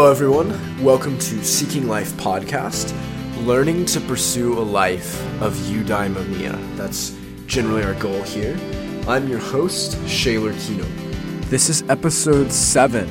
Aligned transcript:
Hello, 0.00 0.10
everyone. 0.10 0.82
Welcome 0.82 1.18
to 1.18 1.44
Seeking 1.44 1.86
Life 1.86 2.12
podcast, 2.12 2.94
learning 3.44 3.84
to 3.84 4.00
pursue 4.00 4.58
a 4.58 4.64
life 4.64 5.20
of 5.42 5.52
eudaimonia. 5.52 6.58
That's 6.78 7.14
generally 7.44 7.82
our 7.82 7.92
goal 7.92 8.22
here. 8.22 8.56
I'm 9.06 9.28
your 9.28 9.40
host, 9.40 9.98
Shaler 10.08 10.54
Kino. 10.54 10.84
This 11.50 11.68
is 11.68 11.82
episode 11.90 12.50
7 12.50 13.10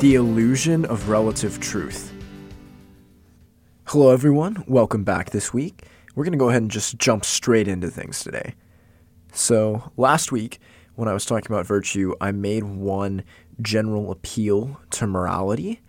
The 0.00 0.16
Illusion 0.16 0.84
of 0.84 1.08
Relative 1.08 1.58
Truth. 1.60 2.12
Hello, 3.86 4.10
everyone. 4.10 4.64
Welcome 4.68 5.04
back 5.04 5.30
this 5.30 5.54
week. 5.54 5.86
We're 6.14 6.24
going 6.24 6.32
to 6.32 6.38
go 6.38 6.50
ahead 6.50 6.60
and 6.60 6.70
just 6.70 6.98
jump 6.98 7.24
straight 7.24 7.68
into 7.68 7.88
things 7.88 8.22
today. 8.22 8.54
So, 9.32 9.92
last 9.96 10.30
week, 10.30 10.58
when 10.94 11.08
I 11.08 11.14
was 11.14 11.24
talking 11.24 11.50
about 11.50 11.64
virtue, 11.64 12.12
I 12.20 12.32
made 12.32 12.64
one 12.64 13.24
general 13.62 14.10
appeal 14.10 14.78
to 14.90 15.06
morality. 15.06 15.80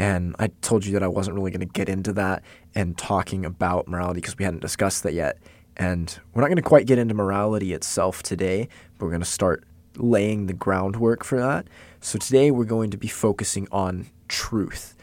And 0.00 0.34
I 0.38 0.46
told 0.62 0.86
you 0.86 0.94
that 0.94 1.02
I 1.02 1.08
wasn't 1.08 1.36
really 1.36 1.50
going 1.50 1.60
to 1.60 1.66
get 1.66 1.90
into 1.90 2.14
that 2.14 2.42
and 2.74 2.96
talking 2.96 3.44
about 3.44 3.86
morality 3.86 4.22
because 4.22 4.38
we 4.38 4.46
hadn't 4.46 4.60
discussed 4.60 5.02
that 5.02 5.12
yet. 5.12 5.36
And 5.76 6.18
we're 6.32 6.40
not 6.40 6.48
going 6.48 6.56
to 6.56 6.62
quite 6.62 6.86
get 6.86 6.98
into 6.98 7.12
morality 7.12 7.74
itself 7.74 8.22
today, 8.22 8.66
but 8.96 9.04
we're 9.04 9.10
going 9.10 9.20
to 9.20 9.26
start 9.26 9.62
laying 9.96 10.46
the 10.46 10.54
groundwork 10.54 11.22
for 11.22 11.38
that. 11.38 11.66
So 12.00 12.18
today 12.18 12.50
we're 12.50 12.64
going 12.64 12.90
to 12.92 12.96
be 12.96 13.08
focusing 13.08 13.68
on 13.70 14.06
truth, 14.26 14.96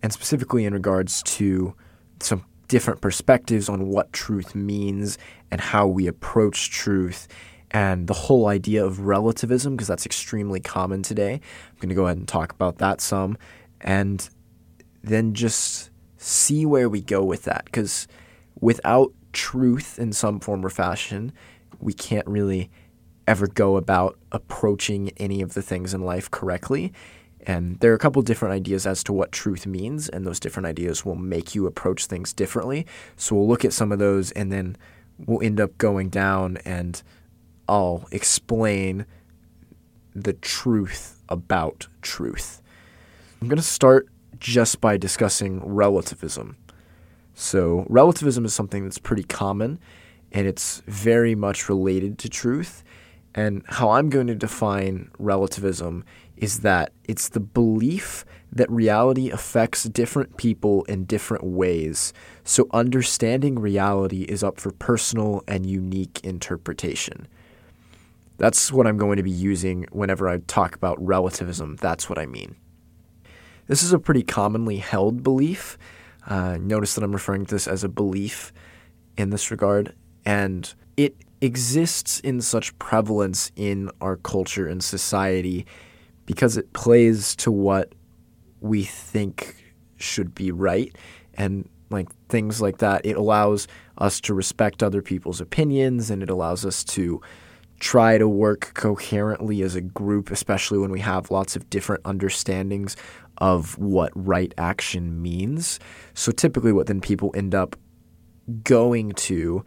and 0.00 0.12
specifically 0.12 0.64
in 0.64 0.72
regards 0.72 1.24
to 1.24 1.74
some 2.20 2.44
different 2.68 3.00
perspectives 3.00 3.68
on 3.68 3.88
what 3.88 4.12
truth 4.12 4.54
means 4.54 5.18
and 5.50 5.60
how 5.60 5.88
we 5.88 6.06
approach 6.06 6.70
truth 6.70 7.26
and 7.72 8.06
the 8.06 8.14
whole 8.14 8.46
idea 8.46 8.84
of 8.84 9.00
relativism, 9.00 9.74
because 9.74 9.88
that's 9.88 10.06
extremely 10.06 10.60
common 10.60 11.02
today. 11.02 11.32
I'm 11.32 11.76
going 11.80 11.88
to 11.88 11.96
go 11.96 12.04
ahead 12.04 12.18
and 12.18 12.28
talk 12.28 12.52
about 12.52 12.78
that 12.78 13.00
some, 13.00 13.36
and 13.80 14.28
then 15.06 15.34
just 15.34 15.90
see 16.18 16.66
where 16.66 16.88
we 16.88 17.00
go 17.00 17.24
with 17.24 17.44
that. 17.44 17.64
Because 17.64 18.06
without 18.60 19.12
truth 19.32 19.98
in 19.98 20.12
some 20.12 20.40
form 20.40 20.64
or 20.64 20.70
fashion, 20.70 21.32
we 21.80 21.92
can't 21.92 22.26
really 22.26 22.70
ever 23.26 23.46
go 23.46 23.76
about 23.76 24.18
approaching 24.32 25.10
any 25.16 25.42
of 25.42 25.54
the 25.54 25.62
things 25.62 25.92
in 25.94 26.02
life 26.02 26.30
correctly. 26.30 26.92
And 27.46 27.78
there 27.80 27.92
are 27.92 27.94
a 27.94 27.98
couple 27.98 28.22
different 28.22 28.54
ideas 28.54 28.86
as 28.86 29.04
to 29.04 29.12
what 29.12 29.30
truth 29.30 29.66
means, 29.66 30.08
and 30.08 30.26
those 30.26 30.40
different 30.40 30.66
ideas 30.66 31.04
will 31.04 31.14
make 31.14 31.54
you 31.54 31.66
approach 31.66 32.06
things 32.06 32.32
differently. 32.32 32.86
So 33.16 33.36
we'll 33.36 33.48
look 33.48 33.64
at 33.64 33.72
some 33.72 33.92
of 33.92 34.00
those, 34.00 34.32
and 34.32 34.50
then 34.50 34.76
we'll 35.18 35.42
end 35.42 35.60
up 35.60 35.78
going 35.78 36.08
down, 36.08 36.58
and 36.64 37.00
I'll 37.68 38.08
explain 38.10 39.06
the 40.14 40.32
truth 40.32 41.22
about 41.28 41.86
truth. 42.02 42.62
I'm 43.40 43.48
going 43.48 43.58
to 43.58 43.62
start 43.62 44.08
just 44.38 44.80
by 44.80 44.96
discussing 44.96 45.60
relativism. 45.64 46.56
So, 47.34 47.86
relativism 47.88 48.44
is 48.44 48.54
something 48.54 48.84
that's 48.84 48.98
pretty 48.98 49.24
common 49.24 49.78
and 50.32 50.46
it's 50.46 50.82
very 50.86 51.34
much 51.34 51.68
related 51.68 52.18
to 52.18 52.28
truth. 52.28 52.82
And 53.34 53.62
how 53.66 53.90
I'm 53.90 54.08
going 54.08 54.26
to 54.28 54.34
define 54.34 55.10
relativism 55.18 56.04
is 56.36 56.60
that 56.60 56.92
it's 57.04 57.28
the 57.28 57.40
belief 57.40 58.24
that 58.52 58.70
reality 58.70 59.30
affects 59.30 59.84
different 59.84 60.38
people 60.38 60.84
in 60.84 61.04
different 61.04 61.44
ways. 61.44 62.14
So, 62.44 62.68
understanding 62.72 63.58
reality 63.58 64.22
is 64.22 64.42
up 64.42 64.58
for 64.58 64.70
personal 64.72 65.42
and 65.46 65.66
unique 65.66 66.20
interpretation. 66.24 67.28
That's 68.38 68.72
what 68.72 68.86
I'm 68.86 68.98
going 68.98 69.16
to 69.16 69.22
be 69.22 69.30
using 69.30 69.86
whenever 69.92 70.28
I 70.28 70.38
talk 70.38 70.74
about 70.74 71.04
relativism. 71.04 71.76
That's 71.76 72.08
what 72.08 72.18
I 72.18 72.26
mean. 72.26 72.56
This 73.66 73.82
is 73.82 73.92
a 73.92 73.98
pretty 73.98 74.22
commonly 74.22 74.78
held 74.78 75.22
belief. 75.22 75.76
Uh, 76.26 76.58
notice 76.60 76.94
that 76.94 77.04
I'm 77.04 77.12
referring 77.12 77.46
to 77.46 77.54
this 77.54 77.68
as 77.68 77.84
a 77.84 77.88
belief 77.88 78.52
in 79.16 79.30
this 79.30 79.50
regard, 79.50 79.94
and 80.24 80.72
it 80.96 81.16
exists 81.40 82.20
in 82.20 82.40
such 82.40 82.78
prevalence 82.78 83.52
in 83.56 83.90
our 84.00 84.16
culture 84.16 84.66
and 84.66 84.82
society 84.82 85.66
because 86.26 86.56
it 86.56 86.72
plays 86.72 87.36
to 87.36 87.52
what 87.52 87.94
we 88.60 88.82
think 88.82 89.74
should 89.96 90.34
be 90.34 90.50
right 90.50 90.94
and 91.34 91.68
like 91.90 92.08
things 92.28 92.60
like 92.60 92.78
that. 92.78 93.04
It 93.04 93.16
allows 93.16 93.68
us 93.98 94.20
to 94.22 94.34
respect 94.34 94.82
other 94.82 95.02
people's 95.02 95.40
opinions 95.40 96.10
and 96.10 96.22
it 96.22 96.30
allows 96.30 96.64
us 96.64 96.82
to 96.84 97.20
try 97.78 98.16
to 98.16 98.26
work 98.26 98.72
coherently 98.74 99.62
as 99.62 99.74
a 99.74 99.80
group, 99.80 100.30
especially 100.30 100.78
when 100.78 100.90
we 100.90 101.00
have 101.00 101.30
lots 101.30 101.56
of 101.56 101.68
different 101.68 102.02
understandings 102.04 102.96
of 103.38 103.78
what 103.78 104.12
right 104.14 104.52
action 104.58 105.20
means. 105.20 105.78
So 106.14 106.32
typically, 106.32 106.72
what 106.72 106.86
then 106.86 107.00
people 107.00 107.32
end 107.34 107.54
up 107.54 107.76
going 108.62 109.12
to 109.12 109.64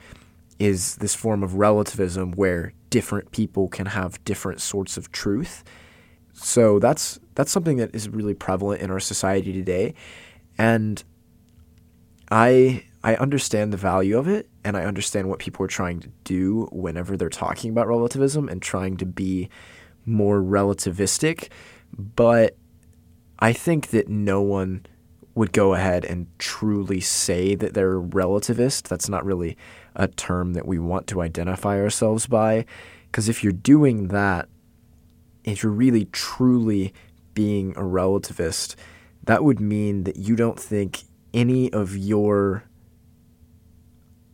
is 0.58 0.96
this 0.98 1.16
form 1.16 1.44
of 1.44 1.56
relativism 1.56 2.34
where 2.34 2.74
different 2.90 3.32
people 3.32 3.70
can 3.70 3.86
have 3.86 4.24
different 4.26 4.62
sorts 4.62 4.98
of 4.98 5.12
truth. 5.12 5.64
So 6.34 6.80
that's 6.80 7.20
that's 7.36 7.52
something 7.52 7.78
that 7.78 7.94
is 7.94 8.10
really 8.10 8.34
prevalent 8.34 8.82
in 8.82 8.92
our 8.92 9.00
society 9.00 9.52
today, 9.54 9.94
and 10.58 11.04
I 12.32 12.84
I 13.04 13.16
understand 13.16 13.74
the 13.74 13.78
value 13.78 14.18
of 14.18 14.28
it, 14.28 14.50
and 14.64 14.76
I 14.76 14.84
understand 14.84 15.30
what 15.30 15.40
people 15.40 15.66
are 15.66 15.70
trying 15.70 16.00
to 16.02 16.10
do 16.24 16.68
whenever 16.72 17.16
they're 17.18 17.30
talking 17.30 17.72
about 17.72 17.88
relativism 17.88 18.50
and 18.50 18.62
trying 18.62 18.98
to 18.98 19.06
be 19.06 19.50
more 20.06 20.42
relativistic, 20.42 21.50
but 21.98 22.56
I 23.40 23.54
think 23.54 23.88
that 23.88 24.10
no 24.10 24.42
one 24.42 24.86
would 25.34 25.54
go 25.54 25.74
ahead 25.74 26.04
and 26.04 26.28
truly 26.38 27.00
say 27.00 27.56
that 27.56 27.74
they're 27.74 28.00
relativist. 28.00 28.84
That's 28.84 29.08
not 29.08 29.26
really 29.26 29.58
a 29.96 30.08
term 30.08 30.54
that 30.54 30.68
we 30.68 30.78
want 30.80 31.08
to 31.08 31.22
identify 31.22 31.80
ourselves 31.80 32.28
by. 32.28 32.66
Because 33.06 33.30
if 33.30 33.44
you're 33.44 33.54
doing 33.54 34.10
that, 34.10 34.50
if 35.46 35.64
you're 35.64 35.72
really 35.72 36.06
truly 36.06 36.94
being 37.34 37.72
a 37.72 37.82
relativist, 37.82 38.76
that 39.24 39.44
would 39.44 39.62
mean 39.62 40.04
that 40.04 40.18
you 40.18 40.36
don't 40.36 40.60
think 40.60 41.04
any 41.34 41.72
of 41.72 41.96
your 41.96 42.66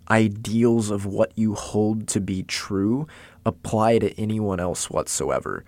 ideals 0.10 0.90
of 0.90 1.06
what 1.06 1.32
you 1.36 1.54
hold 1.56 2.08
to 2.08 2.20
be 2.20 2.44
true 2.44 3.08
apply 3.46 4.00
to 4.00 4.20
anyone 4.20 4.60
else 4.60 4.90
whatsoever. 4.90 5.64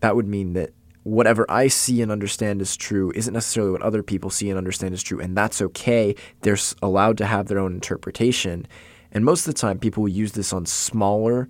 That 0.00 0.16
would 0.16 0.26
mean 0.26 0.52
that 0.54 0.70
whatever 1.06 1.46
I 1.48 1.68
see 1.68 2.02
and 2.02 2.10
understand 2.10 2.60
is 2.60 2.76
true 2.76 3.12
isn't 3.14 3.32
necessarily 3.32 3.70
what 3.70 3.82
other 3.82 4.02
people 4.02 4.28
see 4.28 4.50
and 4.50 4.58
understand 4.58 4.92
is 4.92 5.04
true, 5.04 5.20
and 5.20 5.36
that's 5.36 5.62
okay. 5.62 6.16
They're 6.40 6.58
allowed 6.82 7.16
to 7.18 7.26
have 7.26 7.46
their 7.46 7.60
own 7.60 7.74
interpretation. 7.74 8.66
And 9.12 9.24
most 9.24 9.46
of 9.46 9.54
the 9.54 9.60
time, 9.60 9.78
people 9.78 10.08
use 10.08 10.32
this 10.32 10.52
on 10.52 10.66
smaller, 10.66 11.48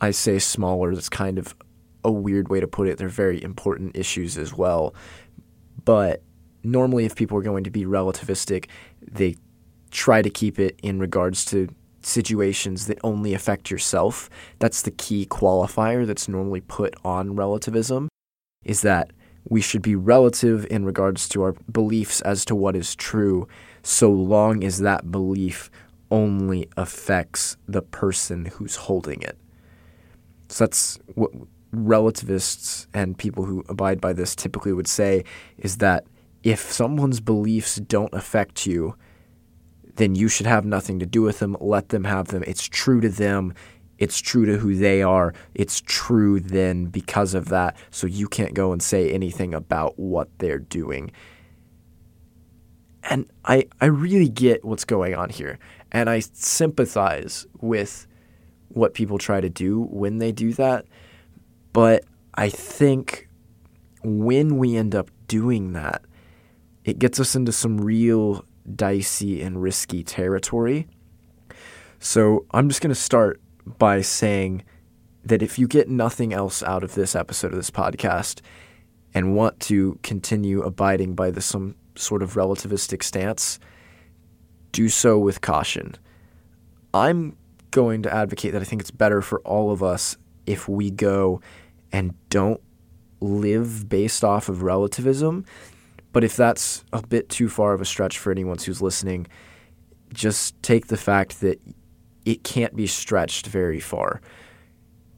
I 0.00 0.12
say 0.12 0.38
smaller, 0.38 0.94
that's 0.94 1.10
kind 1.10 1.38
of 1.38 1.54
a 2.04 2.10
weird 2.10 2.48
way 2.48 2.58
to 2.58 2.66
put 2.66 2.88
it. 2.88 2.96
They're 2.96 3.08
very 3.08 3.42
important 3.42 3.96
issues 3.96 4.38
as 4.38 4.54
well. 4.54 4.94
But 5.84 6.22
normally, 6.62 7.04
if 7.04 7.14
people 7.14 7.36
are 7.36 7.42
going 7.42 7.64
to 7.64 7.70
be 7.70 7.84
relativistic, 7.84 8.68
they 9.02 9.36
try 9.90 10.22
to 10.22 10.30
keep 10.30 10.58
it 10.58 10.80
in 10.82 11.00
regards 11.00 11.44
to 11.46 11.68
situations 12.00 12.86
that 12.86 12.98
only 13.04 13.34
affect 13.34 13.70
yourself. 13.70 14.30
That's 14.58 14.80
the 14.80 14.90
key 14.90 15.26
qualifier 15.26 16.06
that's 16.06 16.28
normally 16.28 16.62
put 16.62 16.94
on 17.04 17.36
relativism 17.36 18.09
is 18.64 18.82
that 18.82 19.10
we 19.48 19.60
should 19.60 19.82
be 19.82 19.94
relative 19.94 20.66
in 20.70 20.84
regards 20.84 21.28
to 21.30 21.42
our 21.42 21.52
beliefs 21.72 22.20
as 22.22 22.44
to 22.44 22.54
what 22.54 22.76
is 22.76 22.94
true, 22.94 23.48
so 23.82 24.10
long 24.10 24.62
as 24.62 24.80
that 24.80 25.10
belief 25.10 25.70
only 26.10 26.68
affects 26.76 27.56
the 27.66 27.82
person 27.82 28.46
who's 28.46 28.76
holding 28.76 29.22
it. 29.22 29.38
So 30.48 30.64
that's 30.64 30.98
what 31.14 31.30
relativists 31.72 32.88
and 32.92 33.16
people 33.16 33.44
who 33.44 33.64
abide 33.68 34.00
by 34.00 34.12
this 34.12 34.34
typically 34.34 34.72
would 34.72 34.88
say 34.88 35.24
is 35.58 35.78
that 35.78 36.04
if 36.42 36.60
someone's 36.72 37.20
beliefs 37.20 37.76
don't 37.76 38.12
affect 38.12 38.66
you, 38.66 38.96
then 39.96 40.14
you 40.14 40.28
should 40.28 40.46
have 40.46 40.64
nothing 40.64 40.98
to 40.98 41.06
do 41.06 41.22
with 41.22 41.38
them. 41.38 41.56
Let 41.60 41.90
them 41.90 42.04
have 42.04 42.28
them. 42.28 42.42
It's 42.46 42.66
true 42.66 43.00
to 43.00 43.08
them. 43.08 43.54
It's 44.00 44.18
true 44.18 44.46
to 44.46 44.56
who 44.56 44.74
they 44.74 45.02
are. 45.02 45.34
It's 45.54 45.82
true 45.82 46.40
then 46.40 46.86
because 46.86 47.34
of 47.34 47.50
that. 47.50 47.76
So 47.90 48.06
you 48.06 48.28
can't 48.28 48.54
go 48.54 48.72
and 48.72 48.82
say 48.82 49.12
anything 49.12 49.54
about 49.54 49.98
what 49.98 50.30
they're 50.38 50.58
doing. 50.58 51.12
And 53.04 53.30
I, 53.44 53.66
I 53.80 53.86
really 53.86 54.30
get 54.30 54.64
what's 54.64 54.86
going 54.86 55.14
on 55.14 55.28
here. 55.28 55.58
And 55.92 56.08
I 56.08 56.20
sympathize 56.20 57.46
with 57.60 58.06
what 58.68 58.94
people 58.94 59.18
try 59.18 59.40
to 59.40 59.50
do 59.50 59.82
when 59.82 60.16
they 60.16 60.32
do 60.32 60.54
that. 60.54 60.86
But 61.74 62.04
I 62.34 62.48
think 62.48 63.28
when 64.02 64.56
we 64.56 64.76
end 64.76 64.94
up 64.94 65.10
doing 65.28 65.74
that, 65.74 66.02
it 66.84 66.98
gets 66.98 67.20
us 67.20 67.36
into 67.36 67.52
some 67.52 67.78
real 67.78 68.46
dicey 68.74 69.42
and 69.42 69.62
risky 69.62 70.02
territory. 70.02 70.88
So 71.98 72.46
I'm 72.52 72.68
just 72.68 72.80
going 72.80 72.94
to 72.94 72.94
start 72.94 73.42
by 73.78 74.00
saying 74.00 74.64
that 75.24 75.42
if 75.42 75.58
you 75.58 75.68
get 75.68 75.88
nothing 75.88 76.32
else 76.32 76.62
out 76.62 76.82
of 76.82 76.94
this 76.94 77.14
episode 77.14 77.52
of 77.52 77.56
this 77.56 77.70
podcast, 77.70 78.40
and 79.14 79.34
want 79.34 79.58
to 79.60 79.98
continue 80.02 80.62
abiding 80.62 81.14
by 81.14 81.30
the, 81.30 81.40
some 81.40 81.74
sort 81.96 82.22
of 82.22 82.34
relativistic 82.34 83.02
stance, 83.02 83.58
do 84.72 84.88
so 84.88 85.18
with 85.18 85.40
caution. 85.40 85.96
I'm 86.94 87.36
going 87.70 88.02
to 88.02 88.14
advocate 88.14 88.52
that 88.52 88.62
I 88.62 88.64
think 88.64 88.82
it's 88.82 88.90
better 88.90 89.22
for 89.22 89.40
all 89.40 89.70
of 89.70 89.82
us 89.82 90.16
if 90.46 90.68
we 90.68 90.90
go 90.90 91.40
and 91.92 92.14
don't 92.30 92.60
live 93.20 93.88
based 93.88 94.24
off 94.24 94.48
of 94.48 94.62
relativism. 94.62 95.44
But 96.12 96.24
if 96.24 96.36
that's 96.36 96.84
a 96.92 97.06
bit 97.06 97.28
too 97.28 97.48
far 97.48 97.72
of 97.72 97.80
a 97.80 97.84
stretch 97.84 98.18
for 98.18 98.32
anyone 98.32 98.58
who's 98.58 98.82
listening, 98.82 99.26
just 100.12 100.60
take 100.62 100.88
the 100.88 100.96
fact 100.96 101.40
that 101.40 101.60
it 102.24 102.44
can't 102.44 102.74
be 102.76 102.86
stretched 102.86 103.46
very 103.46 103.80
far. 103.80 104.20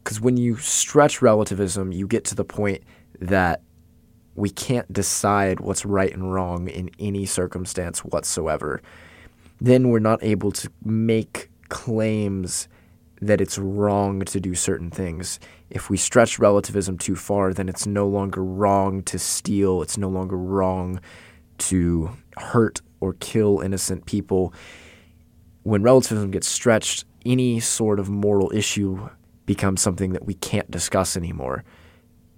Because 0.03 0.21
when 0.21 0.37
you 0.37 0.57
stretch 0.57 1.23
relativism, 1.23 1.93
you 1.93 2.07
get 2.07 2.25
to 2.27 2.35
the 2.35 2.45
point 2.45 2.83
that 3.21 3.63
we 4.35 4.51
can't 4.51 4.91
decide 4.93 5.61
what's 5.61 5.85
right 5.85 6.13
and 6.13 6.33
wrong 6.33 6.69
in 6.69 6.91
any 6.99 7.27
circumstance 7.27 8.01
whatsoever. 8.01 8.81
Then 9.61 9.91
we're 9.91 10.01
not 10.01 10.23
able 10.23 10.51
to 10.53 10.71
make 10.85 11.51
claims 11.69 12.69
that 13.21 13.41
it's 13.41 13.57
wrong 13.57 14.21
to 14.23 14.41
do 14.41 14.55
certain 14.55 14.91
things. 14.91 15.39
If 15.71 15.89
we 15.89 15.97
stretch 15.97 16.41
relativism 16.41 16.99
too 16.99 17.15
far, 17.15 17.55
then 17.55 17.69
it's 17.69 17.87
no 17.87 18.09
longer 18.09 18.43
wrong 18.43 19.03
to 19.05 19.19
steal, 19.19 19.81
it's 19.81 19.97
no 19.97 20.09
longer 20.09 20.37
wrong 20.37 21.01
to 21.59 22.11
hurt 22.37 22.81
or 23.01 23.15
kill 23.15 23.61
innocent 23.61 24.07
people. 24.07 24.53
When 25.62 25.82
relativism 25.82 26.31
gets 26.31 26.49
stretched, 26.49 27.05
any 27.25 27.61
sort 27.61 28.00
of 28.00 28.09
moral 28.09 28.50
issue 28.53 29.09
becomes 29.47 29.81
something 29.81 30.12
that 30.12 30.26
we 30.26 30.35
can't 30.35 30.70
discuss 30.70 31.17
anymore 31.17 31.64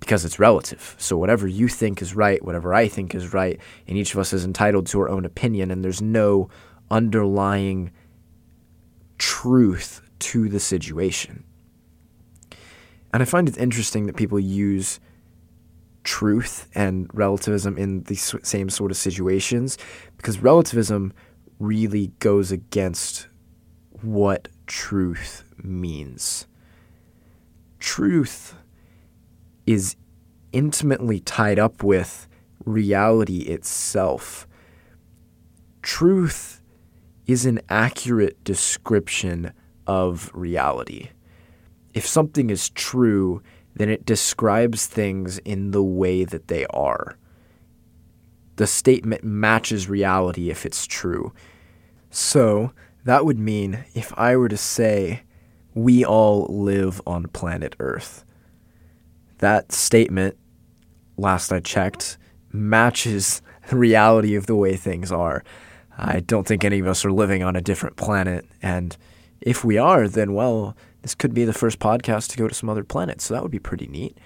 because 0.00 0.24
it's 0.24 0.38
relative. 0.38 0.94
So 0.98 1.16
whatever 1.16 1.48
you 1.48 1.68
think 1.68 2.02
is 2.02 2.14
right, 2.14 2.44
whatever 2.44 2.74
I 2.74 2.88
think 2.88 3.14
is 3.14 3.32
right, 3.32 3.58
and 3.88 3.96
each 3.96 4.12
of 4.12 4.20
us 4.20 4.34
is 4.34 4.44
entitled 4.44 4.86
to 4.88 5.00
our 5.00 5.08
own 5.08 5.24
opinion, 5.24 5.70
and 5.70 5.82
there's 5.82 6.02
no 6.02 6.50
underlying 6.90 7.90
truth 9.16 10.02
to 10.18 10.48
the 10.48 10.60
situation. 10.60 11.44
And 13.12 13.22
I 13.22 13.26
find 13.26 13.48
it 13.48 13.56
interesting 13.56 14.06
that 14.06 14.16
people 14.16 14.38
use 14.38 15.00
truth 16.02 16.68
and 16.74 17.08
relativism 17.14 17.78
in 17.78 18.02
the 18.02 18.14
same 18.16 18.68
sort 18.68 18.90
of 18.90 18.96
situations 18.96 19.78
because 20.18 20.40
relativism 20.40 21.14
really 21.58 22.08
goes 22.18 22.52
against 22.52 23.28
what 24.02 24.48
truth 24.66 25.44
means. 25.62 26.46
Truth 27.78 28.54
is 29.66 29.96
intimately 30.52 31.20
tied 31.20 31.58
up 31.58 31.82
with 31.82 32.28
reality 32.64 33.40
itself. 33.40 34.46
Truth 35.82 36.60
is 37.26 37.46
an 37.46 37.60
accurate 37.68 38.42
description 38.44 39.52
of 39.86 40.30
reality. 40.34 41.10
If 41.92 42.06
something 42.06 42.50
is 42.50 42.70
true, 42.70 43.42
then 43.74 43.88
it 43.88 44.06
describes 44.06 44.86
things 44.86 45.38
in 45.38 45.70
the 45.70 45.82
way 45.82 46.24
that 46.24 46.48
they 46.48 46.66
are. 46.66 47.16
The 48.56 48.66
statement 48.66 49.24
matches 49.24 49.88
reality 49.88 50.50
if 50.50 50.64
it's 50.64 50.86
true. 50.86 51.32
So, 52.10 52.72
that 53.04 53.24
would 53.24 53.38
mean 53.38 53.84
if 53.94 54.12
I 54.16 54.36
were 54.36 54.48
to 54.48 54.56
say, 54.56 55.22
we 55.74 56.04
all 56.04 56.46
live 56.48 57.02
on 57.06 57.26
planet 57.26 57.74
Earth, 57.80 58.24
that 59.38 59.72
statement, 59.72 60.36
last 61.16 61.52
I 61.52 61.60
checked, 61.60 62.16
matches 62.52 63.42
the 63.68 63.76
reality 63.76 64.36
of 64.36 64.46
the 64.46 64.56
way 64.56 64.76
things 64.76 65.10
are. 65.10 65.42
I 65.96 66.20
don't 66.20 66.46
think 66.46 66.64
any 66.64 66.78
of 66.78 66.86
us 66.86 67.04
are 67.04 67.12
living 67.12 67.42
on 67.42 67.56
a 67.56 67.60
different 67.60 67.96
planet. 67.96 68.46
And 68.62 68.96
if 69.40 69.64
we 69.64 69.78
are, 69.78 70.08
then, 70.08 70.34
well, 70.34 70.76
this 71.02 71.14
could 71.14 71.34
be 71.34 71.44
the 71.44 71.52
first 71.52 71.78
podcast 71.78 72.30
to 72.30 72.38
go 72.38 72.48
to 72.48 72.54
some 72.54 72.68
other 72.68 72.84
planet. 72.84 73.20
So 73.20 73.34
that 73.34 73.42
would 73.42 73.52
be 73.52 73.58
pretty 73.58 73.86
neat. 73.86 74.16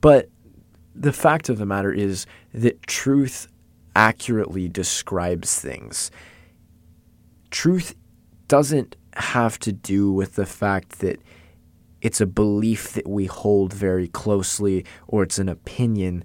But 0.00 0.28
the 0.94 1.12
fact 1.12 1.48
of 1.48 1.58
the 1.58 1.66
matter 1.66 1.92
is 1.92 2.26
that 2.52 2.86
truth 2.86 3.48
accurately 3.94 4.68
describes 4.68 5.58
things. 5.58 6.10
Truth 7.50 7.94
doesn't 8.48 8.96
have 9.14 9.58
to 9.60 9.72
do 9.72 10.12
with 10.12 10.34
the 10.34 10.46
fact 10.46 11.00
that 11.00 11.20
it's 12.00 12.20
a 12.20 12.26
belief 12.26 12.92
that 12.94 13.08
we 13.08 13.26
hold 13.26 13.72
very 13.72 14.08
closely 14.08 14.84
or 15.06 15.22
it's 15.22 15.38
an 15.38 15.48
opinion. 15.48 16.24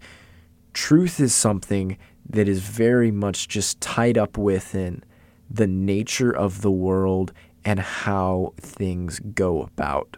Truth 0.73 1.19
is 1.19 1.33
something 1.35 1.97
that 2.29 2.47
is 2.47 2.61
very 2.61 3.11
much 3.11 3.47
just 3.47 3.79
tied 3.79 4.17
up 4.17 4.37
within 4.37 5.03
the 5.49 5.67
nature 5.67 6.31
of 6.35 6.61
the 6.61 6.71
world 6.71 7.31
and 7.63 7.79
how 7.79 8.53
things 8.59 9.19
go 9.19 9.61
about. 9.61 10.17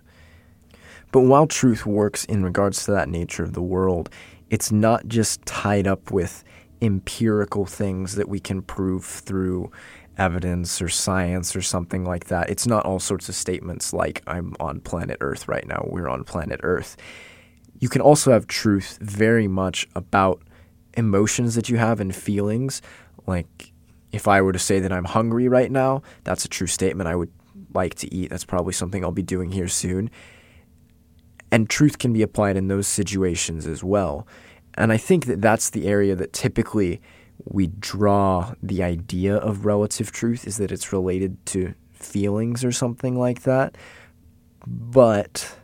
But 1.11 1.21
while 1.21 1.47
truth 1.47 1.85
works 1.85 2.23
in 2.25 2.43
regards 2.43 2.85
to 2.85 2.91
that 2.91 3.09
nature 3.09 3.43
of 3.43 3.53
the 3.53 3.61
world, 3.61 4.09
it's 4.49 4.71
not 4.71 5.07
just 5.07 5.45
tied 5.45 5.87
up 5.87 6.11
with 6.11 6.43
empirical 6.81 7.65
things 7.65 8.15
that 8.15 8.29
we 8.29 8.39
can 8.39 8.61
prove 8.61 9.03
through 9.05 9.71
evidence 10.17 10.81
or 10.81 10.89
science 10.89 11.55
or 11.55 11.61
something 11.61 12.03
like 12.05 12.25
that. 12.25 12.49
It's 12.49 12.67
not 12.67 12.85
all 12.85 12.99
sorts 12.99 13.29
of 13.29 13.35
statements 13.35 13.93
like, 13.93 14.21
I'm 14.27 14.55
on 14.59 14.81
planet 14.81 15.17
Earth 15.21 15.47
right 15.47 15.65
now, 15.65 15.85
we're 15.89 16.09
on 16.09 16.23
planet 16.23 16.59
Earth. 16.63 16.97
You 17.79 17.89
can 17.89 18.01
also 18.01 18.31
have 18.31 18.47
truth 18.47 18.97
very 19.01 19.47
much 19.47 19.87
about 19.95 20.41
emotions 20.95 21.55
that 21.55 21.69
you 21.69 21.77
have 21.77 21.99
and 22.01 22.13
feelings. 22.13 22.81
Like, 23.25 23.71
if 24.11 24.27
I 24.27 24.41
were 24.41 24.51
to 24.51 24.59
say 24.59 24.79
that 24.79 24.91
I'm 24.91 25.05
hungry 25.05 25.47
right 25.47 25.71
now, 25.71 26.01
that's 26.23 26.43
a 26.43 26.49
true 26.49 26.67
statement. 26.67 27.07
I 27.07 27.15
would 27.15 27.31
like 27.73 27.95
to 27.95 28.13
eat. 28.13 28.29
That's 28.29 28.45
probably 28.45 28.73
something 28.73 29.03
I'll 29.03 29.11
be 29.11 29.21
doing 29.21 29.51
here 29.51 29.67
soon. 29.67 30.09
And 31.51 31.69
truth 31.69 31.97
can 31.97 32.13
be 32.13 32.21
applied 32.21 32.57
in 32.57 32.67
those 32.67 32.87
situations 32.87 33.65
as 33.65 33.83
well. 33.83 34.27
And 34.75 34.91
I 34.93 34.97
think 34.97 35.25
that 35.25 35.41
that's 35.41 35.69
the 35.69 35.87
area 35.87 36.15
that 36.15 36.33
typically 36.33 37.01
we 37.45 37.67
draw 37.67 38.53
the 38.61 38.83
idea 38.83 39.35
of 39.35 39.65
relative 39.65 40.11
truth 40.11 40.45
is 40.45 40.57
that 40.57 40.71
it's 40.71 40.93
related 40.93 41.43
to 41.47 41.73
feelings 41.93 42.63
or 42.63 42.71
something 42.71 43.17
like 43.17 43.43
that. 43.43 43.75
But 44.67 45.57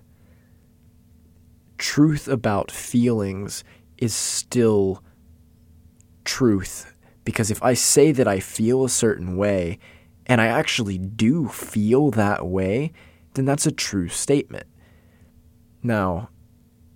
truth 1.78 2.28
about 2.28 2.72
feelings 2.72 3.64
is 3.98 4.14
still 4.14 5.04
truth 6.24 6.94
because 7.24 7.52
if 7.52 7.62
I 7.62 7.74
say 7.74 8.12
that 8.12 8.28
I 8.28 8.40
feel 8.40 8.86
a 8.86 8.90
certain 8.90 9.36
way 9.36 9.80
and 10.26 10.40
I 10.40 10.48
actually 10.48 10.98
do 10.98 11.48
feel 11.48 12.12
that 12.12 12.48
way, 12.48 12.92
then 13.34 13.46
that's 13.46 13.66
a 13.66 13.72
true 13.72 14.08
statement. 14.08 14.68
Now, 15.86 16.30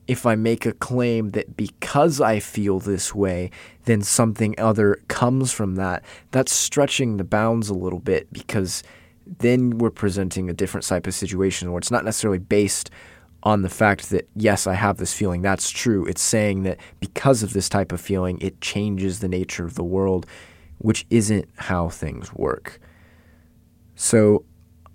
if 0.07 0.25
I 0.25 0.33
make 0.33 0.65
a 0.65 0.73
claim 0.73 1.29
that 1.31 1.55
because 1.55 2.19
I 2.19 2.39
feel 2.39 2.79
this 2.79 3.13
way, 3.13 3.51
then 3.85 4.01
something 4.01 4.55
other 4.57 5.03
comes 5.07 5.51
from 5.51 5.75
that, 5.75 6.03
that's 6.31 6.51
stretching 6.51 7.17
the 7.17 7.23
bounds 7.23 7.69
a 7.69 7.75
little 7.75 7.99
bit 7.99 8.33
because 8.33 8.81
then 9.37 9.77
we're 9.77 9.91
presenting 9.91 10.49
a 10.49 10.53
different 10.53 10.87
type 10.87 11.05
of 11.05 11.13
situation 11.13 11.71
where 11.71 11.77
it's 11.77 11.91
not 11.91 12.03
necessarily 12.03 12.39
based 12.39 12.89
on 13.43 13.61
the 13.61 13.69
fact 13.69 14.09
that, 14.09 14.27
yes, 14.35 14.65
I 14.65 14.73
have 14.73 14.97
this 14.97 15.13
feeling. 15.13 15.43
That's 15.43 15.69
true. 15.69 16.07
It's 16.07 16.21
saying 16.21 16.63
that 16.63 16.79
because 16.99 17.43
of 17.43 17.53
this 17.53 17.69
type 17.69 17.91
of 17.91 18.01
feeling, 18.01 18.39
it 18.41 18.59
changes 18.59 19.19
the 19.19 19.27
nature 19.27 19.65
of 19.65 19.75
the 19.75 19.83
world, 19.83 20.25
which 20.79 21.05
isn't 21.11 21.47
how 21.55 21.89
things 21.89 22.33
work. 22.33 22.79
So 23.93 24.43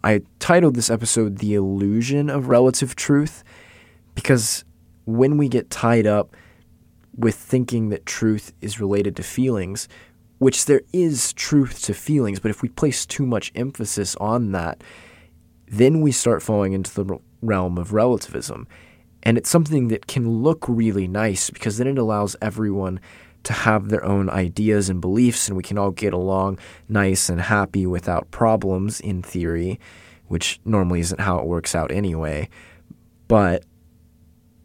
I 0.03 0.23
titled 0.41 0.75
this 0.75 0.91
episode 0.91 1.39
The 1.39 1.55
Illusion 1.55 2.29
of 2.29 2.49
Relative 2.49 2.97
Truth 2.97 3.45
because 4.15 4.65
when 5.05 5.37
we 5.37 5.49
get 5.49 5.71
tied 5.71 6.07
up 6.07 6.35
with 7.17 7.35
thinking 7.35 7.91
that 7.91 8.07
truth 8.07 8.53
is 8.61 8.81
related 8.81 9.17
to 9.17 9.23
feelings, 9.23 9.89
which 10.39 10.65
there 10.67 10.83
is 10.93 11.33
truth 11.33 11.83
to 11.83 11.95
feelings, 11.95 12.41
but 12.41 12.51
if 12.51 12.63
we 12.63 12.69
place 12.69 13.07
too 13.07 13.27
much 13.27 13.53
emphasis 13.55 14.17
on 14.17 14.53
that, 14.53 14.83
then 15.67 16.01
we 16.01 16.13
start 16.13 16.43
falling 16.43 16.73
into 16.73 16.95
the 16.95 17.19
realm 17.41 17.79
of 17.79 17.93
relativism. 17.93 18.67
And 19.23 19.39
it's 19.39 19.49
something 19.49 19.89
that 19.89 20.07
can 20.07 20.43
look 20.43 20.65
really 20.69 21.09
nice 21.09 21.51
because 21.51 21.79
then 21.79 21.87
it 21.87 21.99
allows 21.99 22.37
everyone 22.43 23.01
to 23.45 23.53
have 23.53 23.89
their 23.89 24.05
own 24.05 24.29
ideas 24.31 24.89
and 24.89 25.01
beliefs, 25.01 25.49
and 25.49 25.57
we 25.57 25.63
can 25.63 25.79
all 25.79 25.91
get 25.91 26.15
along 26.15 26.59
nice 26.89 27.29
and 27.29 27.41
happy 27.41 27.87
without 27.87 28.31
problems 28.31 29.01
in 29.01 29.23
theory, 29.23 29.79
which 30.29 30.61
normally 30.65 31.01
isn't 31.01 31.21
how 31.21 31.39
it 31.39 31.47
works 31.47 31.75
out 31.75 31.91
anyway. 31.91 32.49
But 33.29 33.65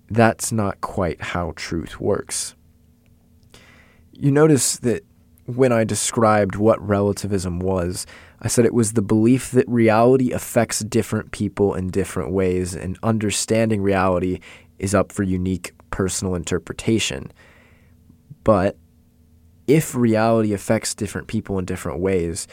that's 0.10 0.52
not 0.52 0.82
quite 0.82 1.22
how 1.22 1.54
truth 1.56 2.00
works. 2.00 2.56
You 4.12 4.32
notice 4.32 4.78
that 4.78 5.06
when 5.46 5.72
I 5.72 5.84
described 5.84 6.56
what 6.56 6.86
relativism 6.86 7.60
was, 7.60 8.06
I 8.42 8.48
said 8.48 8.66
it 8.66 8.74
was 8.74 8.94
the 8.94 9.02
belief 9.02 9.52
that 9.52 9.68
reality 9.68 10.32
affects 10.32 10.80
different 10.80 11.32
people 11.32 11.74
in 11.74 11.90
different 11.90 12.32
ways, 12.32 12.76
and 12.76 13.00
understanding 13.04 13.82
reality 13.82 14.40
is 14.78 14.94
up 14.94 15.12
for 15.12 15.24
unique 15.24 15.74
personal 15.90 16.36
interpretation. 16.36 17.32
But 18.44 18.78
if 19.68 19.94
reality 19.96 20.54
affects 20.54 20.96
different 20.96 21.28
people 21.28 21.60
in 21.60 21.66
different 21.66 22.00
ways, 22.00 22.48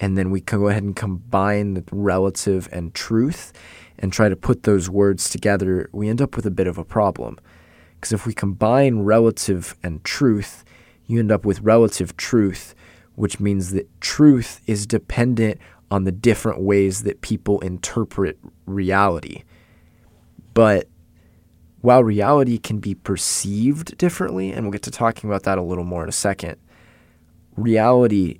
and 0.00 0.16
then 0.16 0.30
we 0.30 0.40
can 0.40 0.60
go 0.60 0.68
ahead 0.68 0.82
and 0.82 0.96
combine 0.96 1.74
the 1.74 1.84
relative 1.90 2.68
and 2.72 2.94
truth 2.94 3.52
and 3.98 4.12
try 4.12 4.28
to 4.28 4.36
put 4.36 4.64
those 4.64 4.90
words 4.90 5.30
together, 5.30 5.88
we 5.92 6.08
end 6.08 6.20
up 6.20 6.36
with 6.36 6.46
a 6.46 6.50
bit 6.50 6.66
of 6.66 6.78
a 6.78 6.84
problem. 6.84 7.38
Because 7.94 8.12
if 8.12 8.26
we 8.26 8.34
combine 8.34 9.00
relative 9.00 9.76
and 9.82 10.02
truth, 10.04 10.64
you 11.06 11.18
end 11.18 11.30
up 11.30 11.44
with 11.44 11.60
relative 11.60 12.16
truth, 12.16 12.74
which 13.14 13.38
means 13.38 13.72
that 13.72 13.88
truth 14.00 14.60
is 14.66 14.86
dependent 14.86 15.58
on 15.90 16.04
the 16.04 16.12
different 16.12 16.60
ways 16.60 17.02
that 17.02 17.20
people 17.20 17.60
interpret 17.60 18.38
reality. 18.66 19.44
But 20.54 20.88
while 21.82 22.02
reality 22.02 22.58
can 22.58 22.78
be 22.78 22.94
perceived 22.94 23.98
differently, 23.98 24.52
and 24.52 24.64
we'll 24.64 24.72
get 24.72 24.82
to 24.82 24.90
talking 24.90 25.28
about 25.28 25.42
that 25.42 25.58
a 25.58 25.62
little 25.62 25.84
more 25.84 26.02
in 26.02 26.08
a 26.08 26.12
second, 26.12 26.56
reality 27.56 28.38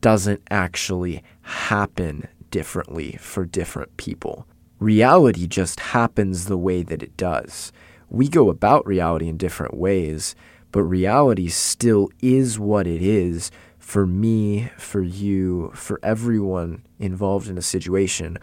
doesn't 0.00 0.42
actually 0.50 1.22
happen 1.42 2.28
differently 2.50 3.16
for 3.18 3.44
different 3.44 3.96
people. 3.96 4.46
Reality 4.82 5.46
just 5.46 5.78
happens 5.78 6.46
the 6.46 6.58
way 6.58 6.82
that 6.82 7.04
it 7.04 7.16
does. 7.16 7.70
We 8.10 8.28
go 8.28 8.50
about 8.50 8.84
reality 8.84 9.28
in 9.28 9.36
different 9.36 9.74
ways, 9.74 10.34
but 10.72 10.82
reality 10.82 11.46
still 11.46 12.08
is 12.20 12.58
what 12.58 12.88
it 12.88 13.00
is 13.00 13.52
for 13.78 14.08
me, 14.08 14.72
for 14.76 15.00
you, 15.00 15.70
for 15.72 16.00
everyone 16.02 16.84
involved 16.98 17.48
in 17.48 17.56
a 17.56 17.62
situation. 17.62 18.38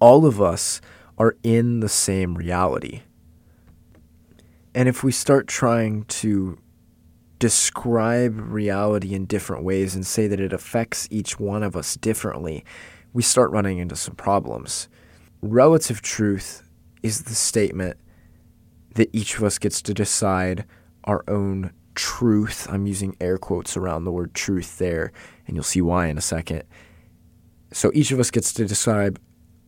All 0.00 0.26
of 0.26 0.42
us 0.42 0.80
are 1.18 1.36
in 1.44 1.78
the 1.78 1.88
same 1.88 2.34
reality. 2.34 3.02
And 4.74 4.88
if 4.88 5.04
we 5.04 5.12
start 5.12 5.46
trying 5.46 6.02
to 6.06 6.58
describe 7.38 8.34
reality 8.40 9.14
in 9.14 9.26
different 9.26 9.62
ways 9.62 9.94
and 9.94 10.04
say 10.04 10.26
that 10.26 10.40
it 10.40 10.52
affects 10.52 11.06
each 11.12 11.38
one 11.38 11.62
of 11.62 11.76
us 11.76 11.96
differently, 11.96 12.64
we 13.12 13.22
start 13.22 13.52
running 13.52 13.78
into 13.78 13.94
some 13.94 14.16
problems. 14.16 14.88
Relative 15.42 16.02
truth 16.02 16.62
is 17.02 17.22
the 17.22 17.34
statement 17.34 17.96
that 18.94 19.10
each 19.12 19.36
of 19.36 19.44
us 19.44 19.58
gets 19.58 19.82
to 19.82 19.94
decide 19.94 20.64
our 21.04 21.24
own 21.28 21.72
truth. 21.94 22.66
I'm 22.70 22.86
using 22.86 23.16
air 23.20 23.38
quotes 23.38 23.76
around 23.76 24.04
the 24.04 24.12
word 24.12 24.34
truth 24.34 24.78
there, 24.78 25.12
and 25.46 25.56
you'll 25.56 25.64
see 25.64 25.82
why 25.82 26.06
in 26.06 26.18
a 26.18 26.22
second. 26.22 26.64
So 27.72 27.90
each 27.94 28.10
of 28.10 28.20
us 28.20 28.30
gets 28.30 28.52
to 28.54 28.66
decide 28.66 29.18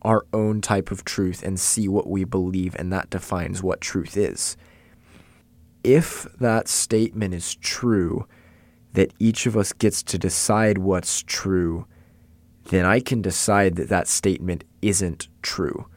our 0.01 0.25
own 0.33 0.61
type 0.61 0.91
of 0.91 1.03
truth 1.03 1.43
and 1.43 1.59
see 1.59 1.87
what 1.87 2.07
we 2.07 2.23
believe, 2.23 2.75
and 2.77 2.91
that 2.91 3.09
defines 3.09 3.61
what 3.61 3.81
truth 3.81 4.17
is 4.17 4.57
if 5.83 6.27
that 6.39 6.67
statement 6.67 7.33
is 7.33 7.55
true, 7.55 8.27
that 8.93 9.13
each 9.19 9.45
of 9.45 9.55
us 9.55 9.73
gets 9.73 10.03
to 10.03 10.17
decide 10.17 10.77
what's 10.77 11.21
true, 11.23 11.85
then 12.65 12.85
I 12.85 12.99
can 12.99 13.21
decide 13.21 13.75
that 13.75 13.89
that 13.89 14.07
statement 14.07 14.63
isn't 14.81 15.27
true. 15.41 15.87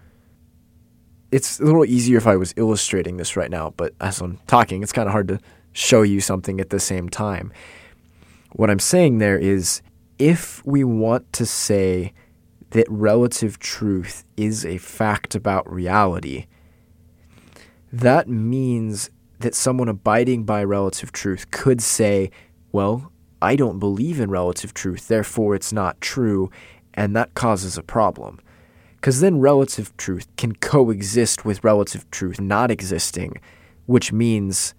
It's 1.30 1.60
a 1.60 1.64
little 1.64 1.84
easier 1.84 2.18
if 2.18 2.26
I 2.26 2.36
was 2.36 2.52
illustrating 2.56 3.16
this 3.16 3.36
right 3.36 3.50
now, 3.50 3.72
but 3.76 3.94
as 4.00 4.20
I'm 4.20 4.38
talking, 4.46 4.82
it's 4.82 4.92
kind 4.92 5.08
of 5.08 5.12
hard 5.12 5.28
to 5.28 5.40
show 5.72 6.02
you 6.02 6.20
something 6.20 6.60
at 6.60 6.70
the 6.70 6.80
same 6.80 7.08
time. 7.08 7.52
What 8.52 8.68
I'm 8.68 8.78
saying 8.78 9.18
there 9.18 9.38
is 9.38 9.80
if 10.18 10.64
we 10.66 10.84
want 10.84 11.32
to 11.34 11.46
say 11.46 12.12
that 12.70 12.86
relative 12.90 13.58
truth 13.58 14.24
is 14.36 14.64
a 14.64 14.78
fact 14.78 15.34
about 15.34 15.70
reality, 15.70 16.46
that 17.92 18.28
means 18.28 19.10
that 19.40 19.54
someone 19.54 19.88
abiding 19.88 20.44
by 20.44 20.62
relative 20.64 21.12
truth 21.12 21.50
could 21.50 21.82
say, 21.82 22.30
well, 22.70 23.12
I 23.40 23.56
don't 23.56 23.78
believe 23.78 24.20
in 24.20 24.30
relative 24.30 24.72
truth, 24.72 25.08
therefore 25.08 25.54
it's 25.54 25.72
not 25.72 26.00
true, 26.00 26.50
and 26.94 27.16
that 27.16 27.34
causes 27.34 27.76
a 27.76 27.82
problem. 27.82 28.40
Because 29.02 29.18
then 29.18 29.40
relative 29.40 29.96
truth 29.96 30.28
can 30.36 30.54
coexist 30.54 31.44
with 31.44 31.64
relative 31.64 32.08
truth 32.12 32.40
not 32.40 32.70
existing, 32.70 33.40
which 33.86 34.12
means 34.12 34.74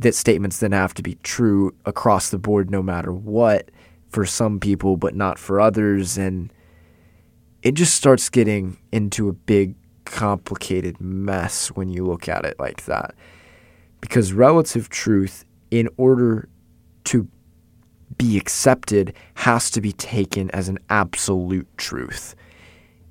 that 0.00 0.16
statements 0.16 0.58
then 0.58 0.72
have 0.72 0.92
to 0.94 1.02
be 1.02 1.14
true 1.22 1.72
across 1.86 2.30
the 2.30 2.40
board 2.40 2.72
no 2.72 2.82
matter 2.82 3.12
what 3.12 3.70
for 4.08 4.26
some 4.26 4.58
people, 4.58 4.96
but 4.96 5.14
not 5.14 5.38
for 5.38 5.60
others. 5.60 6.18
And 6.18 6.52
it 7.62 7.74
just 7.74 7.94
starts 7.94 8.28
getting 8.28 8.78
into 8.90 9.28
a 9.28 9.32
big 9.32 9.76
complicated 10.04 11.00
mess 11.00 11.68
when 11.68 11.88
you 11.88 12.04
look 12.04 12.28
at 12.28 12.44
it 12.44 12.58
like 12.58 12.86
that. 12.86 13.14
Because 14.00 14.32
relative 14.32 14.88
truth, 14.88 15.44
in 15.70 15.88
order 15.96 16.48
to 17.04 17.28
be 18.18 18.36
accepted, 18.36 19.14
has 19.34 19.70
to 19.70 19.80
be 19.80 19.92
taken 19.92 20.50
as 20.50 20.68
an 20.68 20.80
absolute 20.90 21.68
truth. 21.78 22.34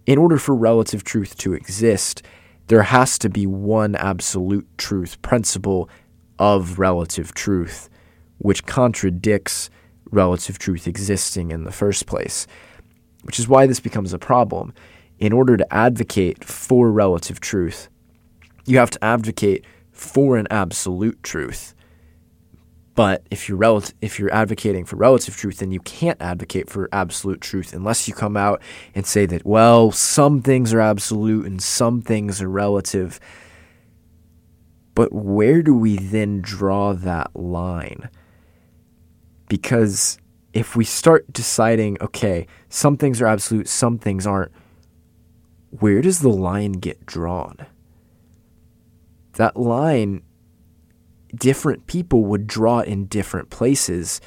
In 0.06 0.18
order 0.18 0.38
for 0.38 0.56
relative 0.56 1.04
truth 1.04 1.38
to 1.40 1.54
exist, 1.54 2.24
there 2.68 2.84
has 2.84 3.20
to 3.20 3.30
be 3.30 3.46
one 3.46 3.96
absolute 3.96 4.68
truth 4.78 5.22
principle 5.22 5.90
of 6.40 6.80
relative 6.80 7.34
truth, 7.34 7.90
which 8.40 8.66
contradicts 8.66 9.70
relative 10.10 10.58
truth 10.58 10.88
existing 10.88 11.52
in 11.52 11.64
the 11.64 11.72
first 11.72 12.08
place, 12.08 12.48
which 13.24 13.40
is 13.40 13.48
why 13.48 13.68
this 13.68 13.80
becomes 13.80 14.14
a 14.14 14.20
problem 14.20 14.74
in 15.22 15.32
order 15.32 15.56
to 15.56 15.74
advocate 15.74 16.44
for 16.44 16.92
relative 16.92 17.40
truth, 17.40 17.88
you 18.66 18.80
have 18.80 18.90
to 18.90 19.04
advocate 19.04 19.64
for 19.92 20.36
an 20.36 20.48
absolute 20.50 21.22
truth. 21.22 21.76
But 22.94 23.26
if 23.32 23.48
you're 23.48 23.58
rel- 23.58 23.84
if 24.02 24.20
you're 24.20 24.34
advocating 24.34 24.86
for 24.86 24.98
relative 24.98 25.38
truth, 25.38 25.60
then 25.60 25.72
you 25.72 25.80
can't 25.80 26.22
advocate 26.22 26.70
for 26.70 26.90
absolute 26.92 27.40
truth 27.40 27.74
unless 27.74 28.08
you 28.08 28.14
come 28.14 28.36
out 28.36 28.62
and 28.94 29.06
say 29.06 29.26
that 29.28 29.46
well, 29.46 29.92
some 29.92 30.42
things 30.42 30.74
are 30.74 30.82
absolute 30.82 31.46
and 31.46 31.62
some 31.62 32.02
things 32.02 32.42
are 32.42 32.50
relative. 32.50 33.20
But 34.94 35.14
where 35.14 35.62
do 35.62 35.74
we 35.74 35.98
then 35.98 36.42
draw 36.42 36.94
that 36.94 37.34
line? 37.34 38.10
Because 39.48 40.18
if 40.54 40.76
we 40.76 40.84
start 40.84 41.32
deciding, 41.32 41.98
okay, 42.02 42.46
some 42.70 42.98
things 42.98 43.22
are 43.22 43.28
absolute, 43.28 43.70
some 43.70 43.98
things 43.98 44.28
aren't, 44.28 44.52
where 45.70 46.02
does 46.02 46.20
the 46.20 46.30
line 46.30 46.74
get 46.74 47.06
drawn? 47.06 47.56
That 49.34 49.56
line, 49.56 50.24
different 51.36 51.88
people 51.88 52.26
would 52.26 52.48
draw 52.48 52.80
in 52.80 53.06
different 53.06 53.50
places, 53.50 54.22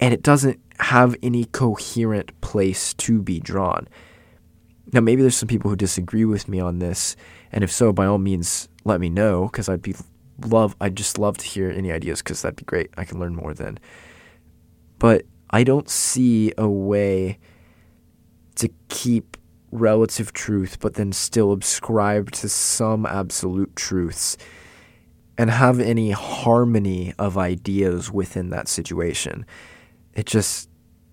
and 0.00 0.12
it 0.12 0.22
doesn't 0.22 0.60
have 0.80 1.14
any 1.22 1.44
coherent 1.44 2.38
place 2.40 2.94
to 2.94 3.22
be 3.22 3.40
drawn. 3.40 3.88
Now, 4.92 5.00
maybe 5.00 5.22
there's 5.22 5.36
some 5.36 5.48
people 5.48 5.70
who 5.70 5.76
disagree 5.76 6.24
with 6.24 6.48
me 6.48 6.60
on 6.60 6.78
this, 6.78 7.16
and 7.52 7.64
if 7.64 7.70
so, 7.70 7.92
by 7.92 8.06
all 8.06 8.18
means, 8.18 8.68
let 8.84 9.00
me 9.00 9.08
know 9.08 9.46
because 9.46 9.68
I'd 9.68 9.82
be 9.82 9.94
love. 10.46 10.76
I'd 10.80 10.96
just 10.96 11.18
love 11.18 11.38
to 11.38 11.46
hear 11.46 11.70
any 11.70 11.92
ideas 11.92 12.20
because 12.20 12.42
that'd 12.42 12.56
be 12.56 12.64
great. 12.64 12.90
I 12.96 13.04
can 13.04 13.18
learn 13.18 13.34
more 13.34 13.54
then. 13.54 13.78
But 14.98 15.24
I 15.50 15.64
don't 15.64 15.88
see 15.88 16.52
a 16.58 16.68
way 16.68 17.38
to 18.56 18.68
keep 18.88 19.36
relative 19.70 20.32
truth, 20.32 20.78
but 20.80 20.94
then 20.94 21.12
still 21.12 21.52
ascribe 21.52 22.30
to 22.32 22.48
some 22.48 23.06
absolute 23.06 23.74
truths 23.74 24.36
and 25.36 25.50
have 25.50 25.80
any 25.80 26.10
harmony 26.10 27.12
of 27.18 27.36
ideas 27.36 28.10
within 28.10 28.50
that 28.50 28.68
situation. 28.68 29.44
It 30.14 30.26
just 30.26 30.68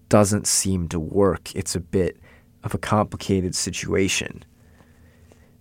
doesn't 0.10 0.48
seem 0.48 0.88
to 0.90 1.00
work. 1.00 1.56
It's 1.56 1.76
a 1.76 1.80
bit 1.80 2.18
of 2.64 2.74
a 2.74 2.78
complicated 2.78 3.56
situation. 3.56 4.44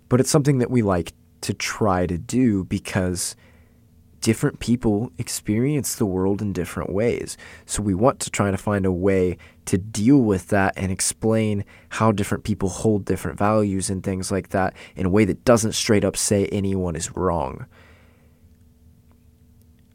But 0.09 0.21
it's 0.21 0.31
something 0.31 0.59
that 0.59 0.71
we 0.71 0.83
like 0.83 1.13
to 1.43 1.55
try 1.55 2.07
to 2.07 2.19
do 2.19 2.65
because 2.65 3.37
different 4.21 4.61
people 4.61 5.11
experience 5.17 5.95
the 5.95 6.05
world 6.05 6.43
in 6.43 6.53
different 6.53 6.93
ways. 6.93 7.37
So 7.65 7.83
we 7.83 7.95
want 7.95 8.21
to 8.21 8.31
try 8.31 8.51
to 8.51 8.59
find 8.59 8.85
a 8.85 8.93
way 8.93 9.39
to 9.65 9.79
deal 9.79 10.19
with 10.19 10.49
that 10.49 10.75
and 10.77 10.93
explain 10.93 11.65
how 11.89 12.13
different 12.13 12.45
people 12.45 12.69
hold 12.69 13.05
different 13.05 13.39
values 13.39 13.89
and 13.89 14.03
things 14.03 14.31
like 14.31 14.51
that 14.51 14.75
in 14.97 15.07
a 15.07 15.11
way 15.11 15.25
that 15.25 15.45
doesn't 15.45 15.73
straight 15.73 16.05
up 16.05 16.17
say 16.17 16.47
anyone 16.47 16.97
is 16.97 17.17
wrong. 17.17 17.67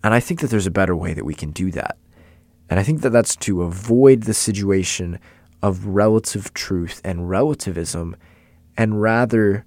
And 0.06 0.14
I 0.14 0.20
think 0.20 0.42
that 0.42 0.52
there's 0.52 0.68
a 0.68 0.72
better 0.72 0.96
way 0.96 1.16
that 1.16 1.26
we 1.26 1.34
can 1.34 1.50
do 1.50 1.72
that. 1.72 1.98
And 2.70 2.80
I 2.80 2.84
think 2.84 3.02
that 3.02 3.10
that's 3.10 3.36
to 3.38 3.64
avoid 3.64 4.22
the 4.22 4.36
situation 4.36 5.20
of 5.64 5.88
relative 5.88 6.54
truth 6.54 7.02
and 7.04 7.28
relativism 7.28 8.16
and 8.78 9.02
rather 9.02 9.66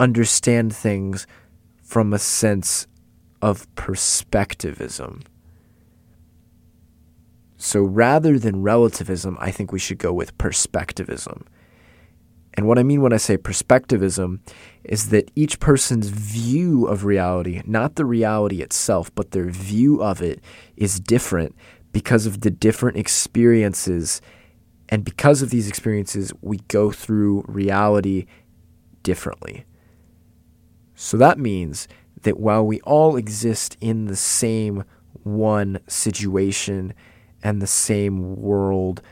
understand 0.00 0.74
things 0.74 1.28
from 1.80 2.12
a 2.12 2.18
sense 2.18 2.88
of 3.40 3.72
perspectivism. 3.76 5.22
So 7.56 7.82
rather 7.82 8.36
than 8.36 8.62
relativism, 8.62 9.38
I 9.40 9.52
think 9.52 9.70
we 9.70 9.78
should 9.78 9.98
go 9.98 10.12
with 10.12 10.36
perspectivism. 10.38 11.44
And 12.54 12.66
what 12.66 12.78
I 12.78 12.82
mean 12.82 13.00
when 13.00 13.12
I 13.12 13.16
say 13.16 13.36
perspectivism 13.36 14.40
is 14.84 15.10
that 15.10 15.30
each 15.34 15.60
person's 15.60 16.08
view 16.08 16.86
of 16.86 17.04
reality, 17.04 17.62
not 17.64 17.94
the 17.94 18.04
reality 18.04 18.60
itself, 18.60 19.14
but 19.14 19.30
their 19.30 19.48
view 19.48 20.02
of 20.02 20.20
it, 20.20 20.40
is 20.76 20.98
different 20.98 21.54
because 21.92 22.26
of 22.26 22.40
the 22.40 22.50
different 22.50 22.96
experiences. 22.96 24.20
And 24.88 25.04
because 25.04 25.42
of 25.42 25.50
these 25.50 25.68
experiences, 25.68 26.32
we 26.40 26.58
go 26.68 26.90
through 26.90 27.44
reality 27.46 28.26
differently. 29.02 29.64
So 30.94 31.16
that 31.16 31.38
means 31.38 31.88
that 32.22 32.38
while 32.38 32.66
we 32.66 32.80
all 32.80 33.16
exist 33.16 33.76
in 33.80 34.06
the 34.06 34.16
same 34.16 34.84
one 35.22 35.80
situation 35.86 36.94
and 37.42 37.62
the 37.62 37.66
same 37.66 38.36
world, 38.36 39.02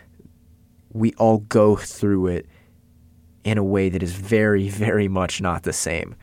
we 0.92 1.12
all 1.14 1.38
go 1.38 1.76
through 1.76 2.26
it 2.26 2.46
in 3.44 3.58
a 3.58 3.64
way 3.64 3.88
that 3.88 4.02
is 4.02 4.12
very, 4.12 4.68
very 4.68 5.08
much 5.08 5.40
not 5.40 5.62
the 5.62 5.72
same. 5.72 6.14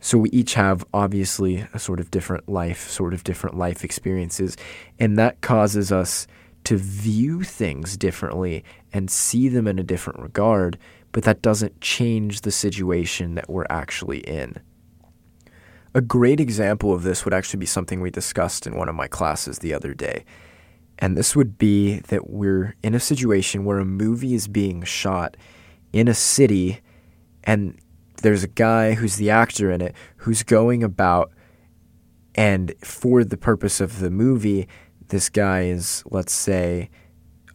So 0.00 0.18
we 0.18 0.30
each 0.30 0.54
have 0.54 0.84
obviously 0.92 1.66
a 1.72 1.78
sort 1.78 1.98
of 1.98 2.10
different 2.10 2.48
life, 2.48 2.90
sort 2.90 3.14
of 3.14 3.24
different 3.24 3.56
life 3.56 3.84
experiences, 3.84 4.56
and 4.98 5.18
that 5.18 5.40
causes 5.40 5.90
us 5.90 6.26
to 6.64 6.76
view 6.76 7.42
things 7.42 7.96
differently 7.96 8.64
and 8.92 9.10
see 9.10 9.48
them 9.48 9.66
in 9.66 9.78
a 9.78 9.82
different 9.82 10.20
regard, 10.20 10.78
but 11.12 11.24
that 11.24 11.42
doesn't 11.42 11.80
change 11.80 12.42
the 12.42 12.50
situation 12.50 13.34
that 13.34 13.48
we're 13.48 13.66
actually 13.70 14.18
in. 14.20 14.56
A 15.94 16.00
great 16.00 16.40
example 16.40 16.92
of 16.92 17.02
this 17.02 17.24
would 17.24 17.34
actually 17.34 17.60
be 17.60 17.66
something 17.66 18.00
we 18.00 18.10
discussed 18.10 18.66
in 18.66 18.76
one 18.76 18.88
of 18.88 18.94
my 18.94 19.06
classes 19.06 19.60
the 19.60 19.72
other 19.72 19.94
day. 19.94 20.24
And 20.98 21.16
this 21.16 21.36
would 21.36 21.56
be 21.56 22.00
that 22.08 22.30
we're 22.30 22.74
in 22.82 22.94
a 22.94 23.00
situation 23.00 23.64
where 23.64 23.78
a 23.78 23.84
movie 23.84 24.34
is 24.34 24.48
being 24.48 24.82
shot 24.82 25.36
in 25.94 26.08
a 26.08 26.14
city 26.14 26.80
and 27.44 27.78
there's 28.22 28.42
a 28.42 28.48
guy 28.48 28.94
who's 28.94 29.16
the 29.16 29.30
actor 29.30 29.70
in 29.70 29.80
it 29.80 29.94
who's 30.18 30.42
going 30.42 30.82
about 30.82 31.30
and 32.34 32.74
for 32.80 33.22
the 33.22 33.36
purpose 33.36 33.80
of 33.80 34.00
the 34.00 34.10
movie 34.10 34.66
this 35.08 35.28
guy 35.28 35.62
is 35.62 36.02
let's 36.10 36.32
say 36.32 36.90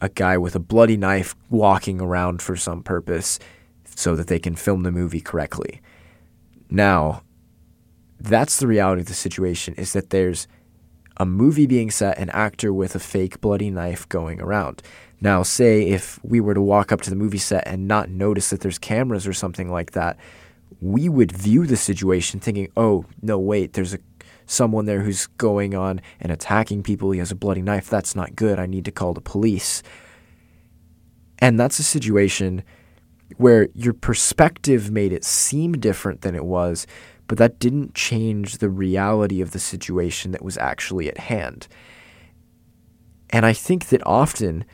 a 0.00 0.08
guy 0.08 0.38
with 0.38 0.56
a 0.56 0.60
bloody 0.60 0.96
knife 0.96 1.36
walking 1.50 2.00
around 2.00 2.40
for 2.40 2.56
some 2.56 2.82
purpose 2.82 3.38
so 3.84 4.16
that 4.16 4.28
they 4.28 4.38
can 4.38 4.54
film 4.54 4.82
the 4.82 4.90
movie 4.90 5.20
correctly. 5.20 5.80
Now, 6.70 7.22
that's 8.18 8.58
the 8.58 8.66
reality 8.66 9.02
of 9.02 9.08
the 9.08 9.14
situation 9.14 9.74
is 9.74 9.92
that 9.92 10.10
there's 10.10 10.46
a 11.20 11.26
movie 11.26 11.66
being 11.66 11.90
set, 11.90 12.16
an 12.16 12.30
actor 12.30 12.72
with 12.72 12.94
a 12.94 12.98
fake 12.98 13.42
bloody 13.42 13.68
knife 13.68 14.08
going 14.08 14.40
around. 14.40 14.82
Now, 15.20 15.42
say 15.42 15.82
if 15.82 16.18
we 16.24 16.40
were 16.40 16.54
to 16.54 16.62
walk 16.62 16.90
up 16.90 17.02
to 17.02 17.10
the 17.10 17.14
movie 17.14 17.36
set 17.36 17.68
and 17.68 17.86
not 17.86 18.08
notice 18.08 18.48
that 18.48 18.60
there's 18.60 18.78
cameras 18.78 19.26
or 19.26 19.34
something 19.34 19.70
like 19.70 19.90
that, 19.90 20.16
we 20.80 21.10
would 21.10 21.30
view 21.30 21.66
the 21.66 21.76
situation 21.76 22.40
thinking, 22.40 22.68
"Oh, 22.74 23.04
no, 23.20 23.38
wait, 23.38 23.74
there's 23.74 23.92
a 23.92 23.98
someone 24.46 24.86
there 24.86 25.02
who's 25.02 25.26
going 25.26 25.74
on 25.74 26.00
and 26.20 26.32
attacking 26.32 26.82
people. 26.82 27.10
He 27.10 27.18
has 27.18 27.30
a 27.30 27.36
bloody 27.36 27.60
knife. 27.60 27.90
That's 27.90 28.16
not 28.16 28.34
good. 28.34 28.58
I 28.58 28.64
need 28.64 28.86
to 28.86 28.90
call 28.90 29.12
the 29.12 29.20
police." 29.20 29.82
And 31.38 31.60
that's 31.60 31.78
a 31.78 31.82
situation 31.82 32.62
where 33.36 33.68
your 33.74 33.92
perspective 33.92 34.90
made 34.90 35.12
it 35.12 35.24
seem 35.24 35.72
different 35.72 36.22
than 36.22 36.34
it 36.34 36.46
was, 36.46 36.86
but 37.30 37.38
that 37.38 37.60
didn't 37.60 37.94
change 37.94 38.58
the 38.58 38.68
reality 38.68 39.40
of 39.40 39.52
the 39.52 39.60
situation 39.60 40.32
that 40.32 40.42
was 40.42 40.58
actually 40.58 41.08
at 41.08 41.16
hand. 41.16 41.68
And 43.32 43.46
I 43.46 43.52
think 43.52 43.86
that 43.90 44.04
often 44.04 44.64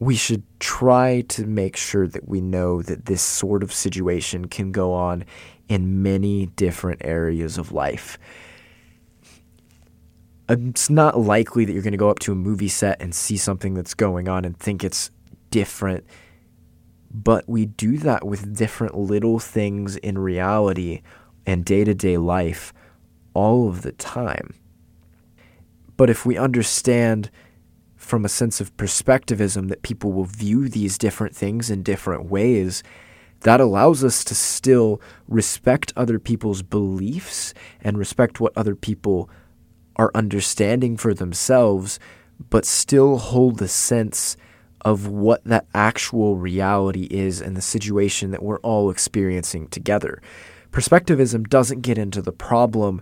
we 0.00 0.16
should 0.16 0.42
try 0.58 1.20
to 1.28 1.46
make 1.46 1.76
sure 1.76 2.08
that 2.08 2.28
we 2.28 2.40
know 2.40 2.82
that 2.82 3.06
this 3.06 3.22
sort 3.22 3.62
of 3.62 3.72
situation 3.72 4.48
can 4.48 4.72
go 4.72 4.92
on 4.92 5.24
in 5.68 6.02
many 6.02 6.46
different 6.46 7.00
areas 7.04 7.58
of 7.58 7.70
life. 7.70 8.18
Um, 10.48 10.70
it's 10.70 10.90
not 10.90 11.16
likely 11.16 11.64
that 11.64 11.72
you're 11.72 11.80
going 11.80 11.92
to 11.92 11.96
go 11.96 12.10
up 12.10 12.18
to 12.18 12.32
a 12.32 12.34
movie 12.34 12.66
set 12.66 13.00
and 13.00 13.14
see 13.14 13.36
something 13.36 13.74
that's 13.74 13.94
going 13.94 14.28
on 14.28 14.44
and 14.44 14.58
think 14.58 14.82
it's 14.82 15.12
different, 15.50 16.04
but 17.12 17.48
we 17.48 17.66
do 17.66 17.98
that 17.98 18.26
with 18.26 18.56
different 18.56 18.96
little 18.96 19.38
things 19.38 19.94
in 19.94 20.18
reality 20.18 21.00
and 21.46 21.64
day 21.64 21.84
to 21.84 21.94
day 21.94 22.16
life 22.16 22.72
all 23.34 23.68
of 23.68 23.82
the 23.82 23.92
time. 23.92 24.54
But 25.96 26.10
if 26.10 26.24
we 26.26 26.36
understand 26.36 27.30
from 27.96 28.24
a 28.24 28.28
sense 28.28 28.60
of 28.60 28.76
perspectivism 28.76 29.68
that 29.68 29.82
people 29.82 30.12
will 30.12 30.24
view 30.24 30.68
these 30.68 30.98
different 30.98 31.34
things 31.34 31.70
in 31.70 31.82
different 31.82 32.26
ways, 32.26 32.82
that 33.40 33.60
allows 33.60 34.02
us 34.02 34.24
to 34.24 34.34
still 34.34 35.00
respect 35.28 35.92
other 35.96 36.18
people's 36.18 36.62
beliefs 36.62 37.54
and 37.80 37.98
respect 37.98 38.40
what 38.40 38.56
other 38.56 38.74
people 38.74 39.30
are 39.96 40.10
understanding 40.14 40.96
for 40.96 41.14
themselves, 41.14 41.98
but 42.50 42.64
still 42.64 43.18
hold 43.18 43.58
the 43.58 43.68
sense 43.68 44.36
of 44.84 45.06
what 45.06 45.42
that 45.44 45.66
actual 45.74 46.36
reality 46.36 47.04
is 47.10 47.40
and 47.40 47.56
the 47.56 47.62
situation 47.62 48.32
that 48.32 48.42
we're 48.42 48.60
all 48.60 48.90
experiencing 48.90 49.68
together. 49.68 50.20
Perspectivism 50.74 51.44
doesn't 51.44 51.82
get 51.82 51.98
into 51.98 52.20
the 52.20 52.32
problem 52.32 53.00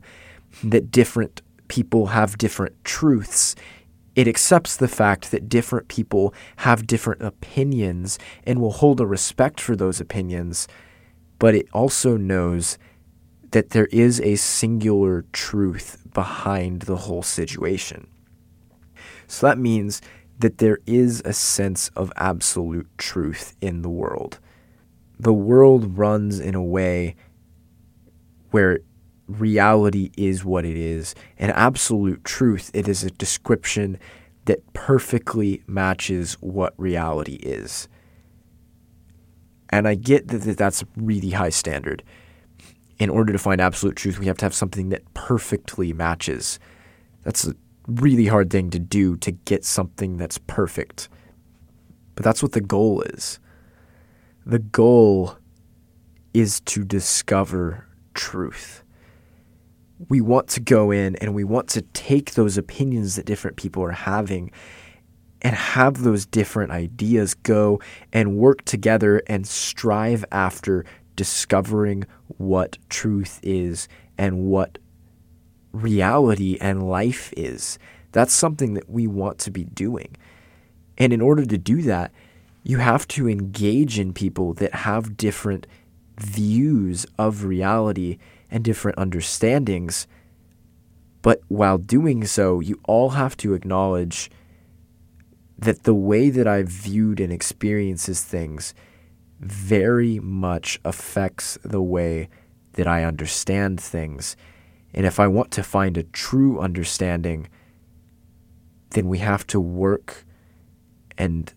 that 0.62 0.90
different 0.90 1.40
people 1.68 2.08
have 2.08 2.36
different 2.36 2.84
truths. 2.84 3.56
It 4.14 4.28
accepts 4.28 4.76
the 4.76 4.88
fact 4.88 5.30
that 5.30 5.48
different 5.48 5.88
people 5.88 6.34
have 6.56 6.86
different 6.86 7.22
opinions 7.22 8.18
and 8.44 8.60
will 8.60 8.72
hold 8.72 9.00
a 9.00 9.06
respect 9.06 9.58
for 9.58 9.74
those 9.74 10.02
opinions, 10.02 10.68
but 11.38 11.54
it 11.54 11.66
also 11.72 12.18
knows 12.18 12.76
that 13.52 13.70
there 13.70 13.86
is 13.86 14.20
a 14.20 14.36
singular 14.36 15.24
truth 15.32 15.96
behind 16.12 16.82
the 16.82 16.96
whole 16.96 17.22
situation. 17.22 18.06
So 19.26 19.46
that 19.46 19.56
means 19.56 20.02
that 20.40 20.58
there 20.58 20.80
is 20.84 21.22
a 21.24 21.32
sense 21.32 21.88
of 21.96 22.12
absolute 22.16 22.90
truth 22.98 23.56
in 23.62 23.80
the 23.80 23.88
world. 23.88 24.40
The 25.18 25.32
world 25.32 25.96
runs 25.96 26.38
in 26.38 26.54
a 26.54 26.62
way 26.62 27.16
where 28.52 28.80
reality 29.26 30.10
is 30.16 30.44
what 30.44 30.64
it 30.64 30.76
is. 30.76 31.14
And 31.38 31.52
absolute 31.52 32.24
truth, 32.24 32.70
it 32.74 32.88
is 32.88 33.02
a 33.02 33.10
description 33.10 33.98
that 34.44 34.72
perfectly 34.72 35.62
matches 35.66 36.34
what 36.40 36.74
reality 36.76 37.36
is. 37.36 37.88
And 39.70 39.88
I 39.88 39.94
get 39.94 40.28
that 40.28 40.56
that's 40.56 40.82
a 40.82 40.86
really 40.96 41.30
high 41.30 41.50
standard. 41.50 42.02
In 42.98 43.08
order 43.08 43.32
to 43.32 43.38
find 43.38 43.60
absolute 43.60 43.96
truth, 43.96 44.18
we 44.18 44.26
have 44.26 44.36
to 44.38 44.44
have 44.44 44.54
something 44.54 44.90
that 44.90 45.14
perfectly 45.14 45.92
matches. 45.92 46.58
That's 47.22 47.46
a 47.46 47.54
really 47.86 48.26
hard 48.26 48.50
thing 48.50 48.70
to 48.70 48.78
do 48.78 49.16
to 49.16 49.30
get 49.32 49.64
something 49.64 50.18
that's 50.18 50.38
perfect. 50.38 51.08
But 52.14 52.24
that's 52.24 52.42
what 52.42 52.52
the 52.52 52.60
goal 52.60 53.00
is. 53.02 53.40
The 54.44 54.58
goal 54.58 55.36
is 56.34 56.60
to 56.60 56.84
discover 56.84 57.86
truth. 58.14 58.82
We 60.08 60.20
want 60.20 60.48
to 60.48 60.60
go 60.60 60.90
in 60.90 61.16
and 61.16 61.34
we 61.34 61.44
want 61.44 61.68
to 61.70 61.82
take 61.82 62.34
those 62.34 62.58
opinions 62.58 63.16
that 63.16 63.26
different 63.26 63.56
people 63.56 63.82
are 63.84 63.92
having 63.92 64.50
and 65.42 65.54
have 65.54 66.02
those 66.02 66.24
different 66.26 66.72
ideas 66.72 67.34
go 67.34 67.80
and 68.12 68.36
work 68.36 68.64
together 68.64 69.22
and 69.26 69.46
strive 69.46 70.24
after 70.32 70.84
discovering 71.16 72.04
what 72.38 72.78
truth 72.88 73.40
is 73.42 73.88
and 74.16 74.44
what 74.44 74.78
reality 75.72 76.58
and 76.60 76.88
life 76.88 77.32
is. 77.36 77.78
That's 78.12 78.32
something 78.32 78.74
that 78.74 78.88
we 78.88 79.06
want 79.06 79.38
to 79.40 79.50
be 79.50 79.64
doing. 79.64 80.16
And 80.98 81.12
in 81.12 81.20
order 81.20 81.44
to 81.44 81.58
do 81.58 81.82
that, 81.82 82.12
you 82.62 82.78
have 82.78 83.08
to 83.08 83.28
engage 83.28 83.98
in 83.98 84.12
people 84.12 84.54
that 84.54 84.74
have 84.74 85.16
different 85.16 85.66
views 86.22 87.06
of 87.18 87.44
reality 87.44 88.18
and 88.50 88.64
different 88.64 88.98
understandings. 88.98 90.06
But 91.22 91.40
while 91.48 91.78
doing 91.78 92.24
so, 92.24 92.60
you 92.60 92.80
all 92.84 93.10
have 93.10 93.36
to 93.38 93.54
acknowledge 93.54 94.30
that 95.58 95.84
the 95.84 95.94
way 95.94 96.30
that 96.30 96.48
I've 96.48 96.68
viewed 96.68 97.20
and 97.20 97.32
experiences 97.32 98.22
things 98.22 98.74
very 99.38 100.18
much 100.18 100.80
affects 100.84 101.58
the 101.64 101.82
way 101.82 102.28
that 102.72 102.86
I 102.86 103.04
understand 103.04 103.80
things. 103.80 104.36
And 104.94 105.06
if 105.06 105.20
I 105.20 105.26
want 105.26 105.50
to 105.52 105.62
find 105.62 105.96
a 105.96 106.02
true 106.02 106.58
understanding, 106.58 107.48
then 108.90 109.08
we 109.08 109.18
have 109.18 109.46
to 109.48 109.60
work 109.60 110.24
and 111.16 111.52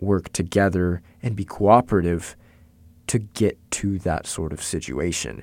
work 0.00 0.32
together 0.32 1.02
and 1.22 1.36
be 1.36 1.44
cooperative 1.44 2.36
to 3.08 3.18
get 3.18 3.58
to 3.72 3.98
that 4.00 4.26
sort 4.26 4.52
of 4.52 4.62
situation. 4.62 5.42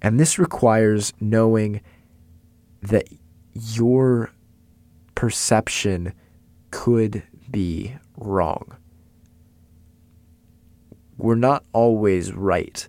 And 0.00 0.18
this 0.18 0.38
requires 0.38 1.12
knowing 1.20 1.80
that 2.82 3.08
your 3.52 4.30
perception 5.14 6.12
could 6.70 7.22
be 7.50 7.94
wrong. 8.16 8.76
we're 11.18 11.34
not 11.36 11.64
always 11.72 12.32
right. 12.32 12.88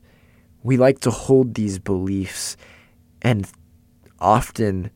We 0.63 0.77
like 0.77 0.99
to 1.01 1.11
hold 1.11 1.53
these 1.53 1.77
beliefs 1.79 2.57
and 3.21 3.49
often 4.19 4.89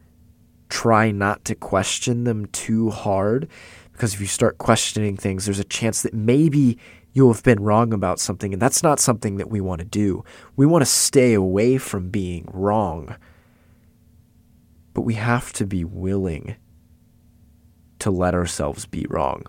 try 0.70 1.12
not 1.12 1.46
to 1.46 1.56
question 1.56 2.24
them 2.24 2.48
too 2.48 2.90
hard 2.90 3.48
because 3.92 4.14
if 4.14 4.22
you 4.22 4.28
start 4.28 4.58
questioning 4.58 5.18
things, 5.18 5.46
there's 5.46 5.60
a 5.60 5.64
chance 5.64 6.02
that 6.02 6.14
maybe 6.14 6.78
you'll 7.14 7.34
have 7.34 7.44
been 7.44 7.62
wrong 7.62 7.94
about 7.94 8.20
something, 8.20 8.54
and 8.54 8.62
that's 8.62 8.84
not 8.84 9.00
something 9.00 9.38
that 9.38 9.50
we 9.50 9.62
want 9.62 9.80
to 9.80 9.86
do. 9.86 10.24
We 10.56 10.66
want 10.66 10.82
to 10.82 10.86
stay 10.86 11.34
away 11.34 11.78
from 11.78 12.10
being 12.10 12.48
wrong. 12.52 13.16
But 14.94 15.02
we 15.02 15.16
have 15.16 15.54
to 15.54 15.66
be 15.66 15.84
willing 15.84 16.56
to 18.00 18.12
let 18.12 18.34
ourselves 18.34 18.86
be 18.86 19.06
wrong. 19.10 19.44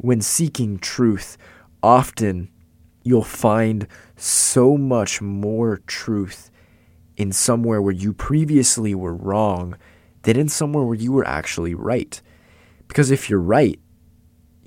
When 0.00 0.20
seeking 0.20 0.78
truth, 0.78 1.36
often 1.82 2.48
you'll 3.02 3.24
find 3.24 3.86
so 4.16 4.76
much 4.76 5.20
more 5.20 5.78
truth 5.86 6.50
in 7.16 7.32
somewhere 7.32 7.82
where 7.82 7.92
you 7.92 8.12
previously 8.12 8.94
were 8.94 9.14
wrong 9.14 9.76
than 10.22 10.38
in 10.38 10.48
somewhere 10.48 10.84
where 10.84 10.94
you 10.94 11.12
were 11.12 11.26
actually 11.26 11.74
right. 11.74 12.20
Because 12.88 13.10
if 13.10 13.28
you're 13.28 13.40
right, 13.40 13.78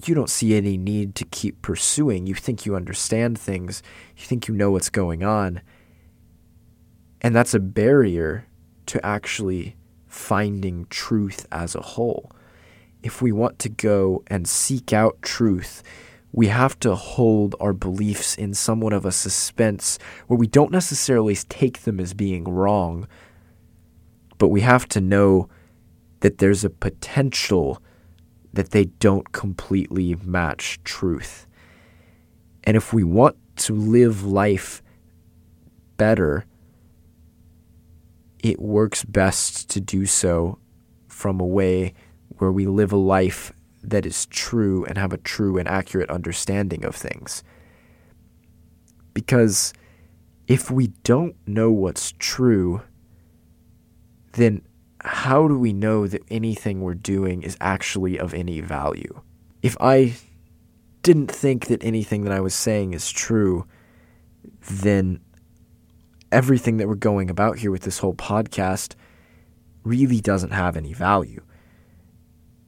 you 0.08 0.16
don't 0.16 0.30
see 0.30 0.56
any 0.56 0.78
need 0.78 1.16
to 1.16 1.26
keep 1.26 1.62
pursuing. 1.62 2.28
You 2.28 2.36
think 2.36 2.66
you 2.66 2.76
understand 2.76 3.40
things, 3.40 3.84
you 4.16 4.26
think 4.26 4.48
you 4.48 4.54
know 4.54 4.72
what's 4.72 4.90
going 4.90 5.24
on. 5.24 5.62
And 7.22 7.36
that's 7.36 7.54
a 7.54 7.60
barrier 7.60 8.48
to 8.88 9.04
actually 9.06 9.76
finding 10.08 10.86
truth 10.90 11.46
as 11.52 11.76
a 11.76 11.82
whole. 11.82 12.32
If 13.04 13.22
we 13.22 13.32
want 13.32 13.60
to 13.60 13.70
go 13.70 14.24
and 14.28 14.48
seek 14.48 14.94
out 14.94 15.22
truth, 15.22 15.84
we 16.32 16.48
have 16.48 16.78
to 16.80 16.96
hold 16.96 17.56
our 17.60 17.74
beliefs 17.74 18.36
in 18.36 18.54
somewhat 18.54 18.94
of 18.94 19.06
a 19.06 19.12
suspense 19.12 19.98
where 20.28 20.38
we 20.38 20.48
don't 20.48 20.72
necessarily 20.72 21.36
take 21.36 21.84
them 21.84 22.00
as 22.00 22.14
being 22.14 22.44
wrong, 22.44 23.08
but 24.38 24.50
we 24.50 24.62
have 24.62 24.88
to 24.90 25.02
know 25.02 25.48
that 26.20 26.40
there's 26.40 26.66
a 26.66 26.70
potential 26.70 27.82
that 28.56 28.72
they 28.72 28.86
don't 28.86 29.32
completely 29.34 30.16
match 30.24 30.82
truth. 30.84 31.46
And 32.64 32.76
if 32.76 32.94
we 32.94 33.04
want 33.04 33.36
to 33.58 33.74
live 33.76 34.24
life 34.24 34.82
better, 35.98 36.46
it 38.40 38.60
works 38.60 39.04
best 39.04 39.70
to 39.72 39.82
do 39.82 40.06
so 40.06 40.58
from 41.08 41.40
a 41.40 41.46
way 41.46 41.94
where 42.38 42.52
we 42.52 42.66
live 42.66 42.92
a 42.92 42.98
life 42.98 43.52
that 43.84 44.06
is 44.06 44.26
true 44.28 44.86
and 44.86 44.98
have 44.98 45.14
a 45.14 45.18
true 45.18 45.58
and 45.58 45.68
accurate 45.68 46.10
understanding 46.10 46.84
of 46.86 46.96
things. 46.96 47.44
Because 49.14 49.74
if 50.48 50.72
we 50.72 50.88
don't 51.04 51.36
know 51.46 51.72
what's 51.72 52.14
true, 52.18 52.82
then 54.34 54.62
how 55.06 55.48
do 55.48 55.58
we 55.58 55.72
know 55.72 56.08
that 56.08 56.24
anything 56.30 56.82
we're 56.82 56.96
doing 56.96 57.44
is 57.44 57.58
actually 57.62 58.18
of 58.18 58.34
any 58.34 58.60
value? 58.62 59.22
If 59.62 59.78
I 59.80 60.16
didn't 61.04 61.32
think 61.32 61.68
that 61.68 61.84
anything 61.84 62.24
that 62.24 62.34
I 62.34 62.40
was 62.40 62.56
saying 62.56 62.94
is 62.94 63.12
true, 63.12 63.68
then 64.70 65.20
everything 66.32 66.78
that 66.78 66.88
we're 66.88 66.96
going 66.96 67.30
about 67.30 67.60
here 67.60 67.72
with 67.72 67.84
this 67.84 68.00
whole 68.00 68.16
podcast 68.16 68.96
really 69.84 70.20
doesn't 70.20 70.52
have 70.52 70.76
any 70.76 70.94
value. 70.94 71.42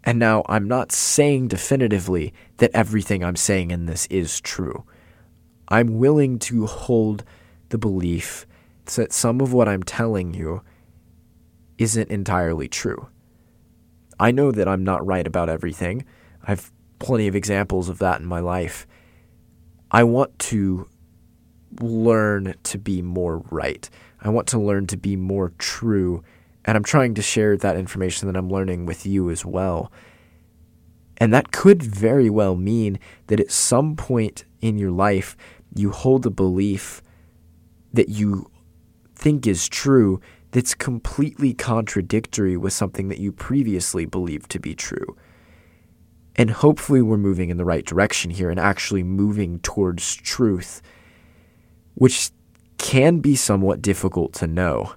And 0.04 0.20
now 0.20 0.44
I'm 0.48 0.68
not 0.68 0.92
saying 0.92 1.50
definitively 1.50 2.34
that 2.58 2.72
everything 2.74 3.24
I'm 3.24 3.36
saying 3.36 3.72
in 3.72 3.88
this 3.88 4.06
is 4.06 4.40
true. 4.40 4.86
I'm 5.70 5.98
willing 5.98 6.40
to 6.40 6.66
hold 6.66 7.24
the 7.70 7.78
belief 7.78 8.46
that 8.96 9.12
some 9.12 9.42
of 9.42 9.52
what 9.52 9.68
I'm 9.68 9.84
telling 9.84 10.34
you 10.34 10.62
isn't 11.78 12.10
entirely 12.10 12.68
true. 12.68 13.08
I 14.20 14.32
know 14.32 14.52
that 14.52 14.68
I'm 14.68 14.84
not 14.84 15.06
right 15.06 15.28
about 15.28 15.50
everything. 15.50 16.06
I've 16.44 16.72
plenty 17.00 17.28
of 17.28 17.36
examples 17.36 17.90
of 17.90 18.00
that 18.00 18.20
in 18.20 18.26
my 18.26 18.40
life. 18.40 18.88
I 19.92 20.04
want 20.04 20.38
to 20.40 20.88
learn 21.80 22.56
to 22.64 22.78
be 22.78 23.02
more 23.02 23.44
right. 23.52 23.90
I 24.22 24.30
want 24.30 24.48
to 24.50 24.60
learn 24.60 24.88
to 24.88 24.98
be 24.98 25.16
more 25.16 25.54
true. 25.58 26.24
And 26.66 26.76
I'm 26.76 26.84
trying 26.84 27.14
to 27.16 27.22
share 27.22 27.56
that 27.58 27.78
information 27.78 28.28
that 28.28 28.38
I'm 28.38 28.50
learning 28.50 28.86
with 28.86 29.06
you 29.06 29.30
as 29.30 29.46
well. 29.46 29.92
And 31.18 31.34
that 31.34 31.52
could 31.52 31.82
very 31.82 32.30
well 32.30 32.56
mean 32.56 33.00
that 33.28 33.40
at 33.40 33.52
some 33.52 33.96
point 33.96 34.46
in 34.62 34.78
your 34.78 34.92
life, 34.92 35.38
you 35.74 35.92
hold 35.92 36.26
a 36.26 36.32
belief 36.32 37.02
that 37.94 38.10
you 38.10 38.50
think 39.16 39.48
is 39.48 39.68
true 39.68 40.20
that's 40.52 40.74
completely 40.74 41.54
contradictory 41.54 42.58
with 42.58 42.74
something 42.74 43.10
that 43.10 43.20
you 43.20 43.32
previously 43.32 44.06
believed 44.06 44.50
to 44.52 44.60
be 44.60 44.76
true. 44.76 45.18
And 46.36 46.52
hopefully, 46.52 47.02
we're 47.02 47.18
moving 47.18 47.50
in 47.50 47.58
the 47.58 47.66
right 47.66 47.86
direction 47.86 48.32
here 48.32 48.50
and 48.50 48.60
actually 48.60 49.04
moving 49.04 49.60
towards 49.60 50.16
truth, 50.16 50.82
which 51.96 52.30
can 52.78 53.20
be 53.20 53.36
somewhat 53.36 53.82
difficult 53.82 54.34
to 54.34 54.48
know. 54.48 54.94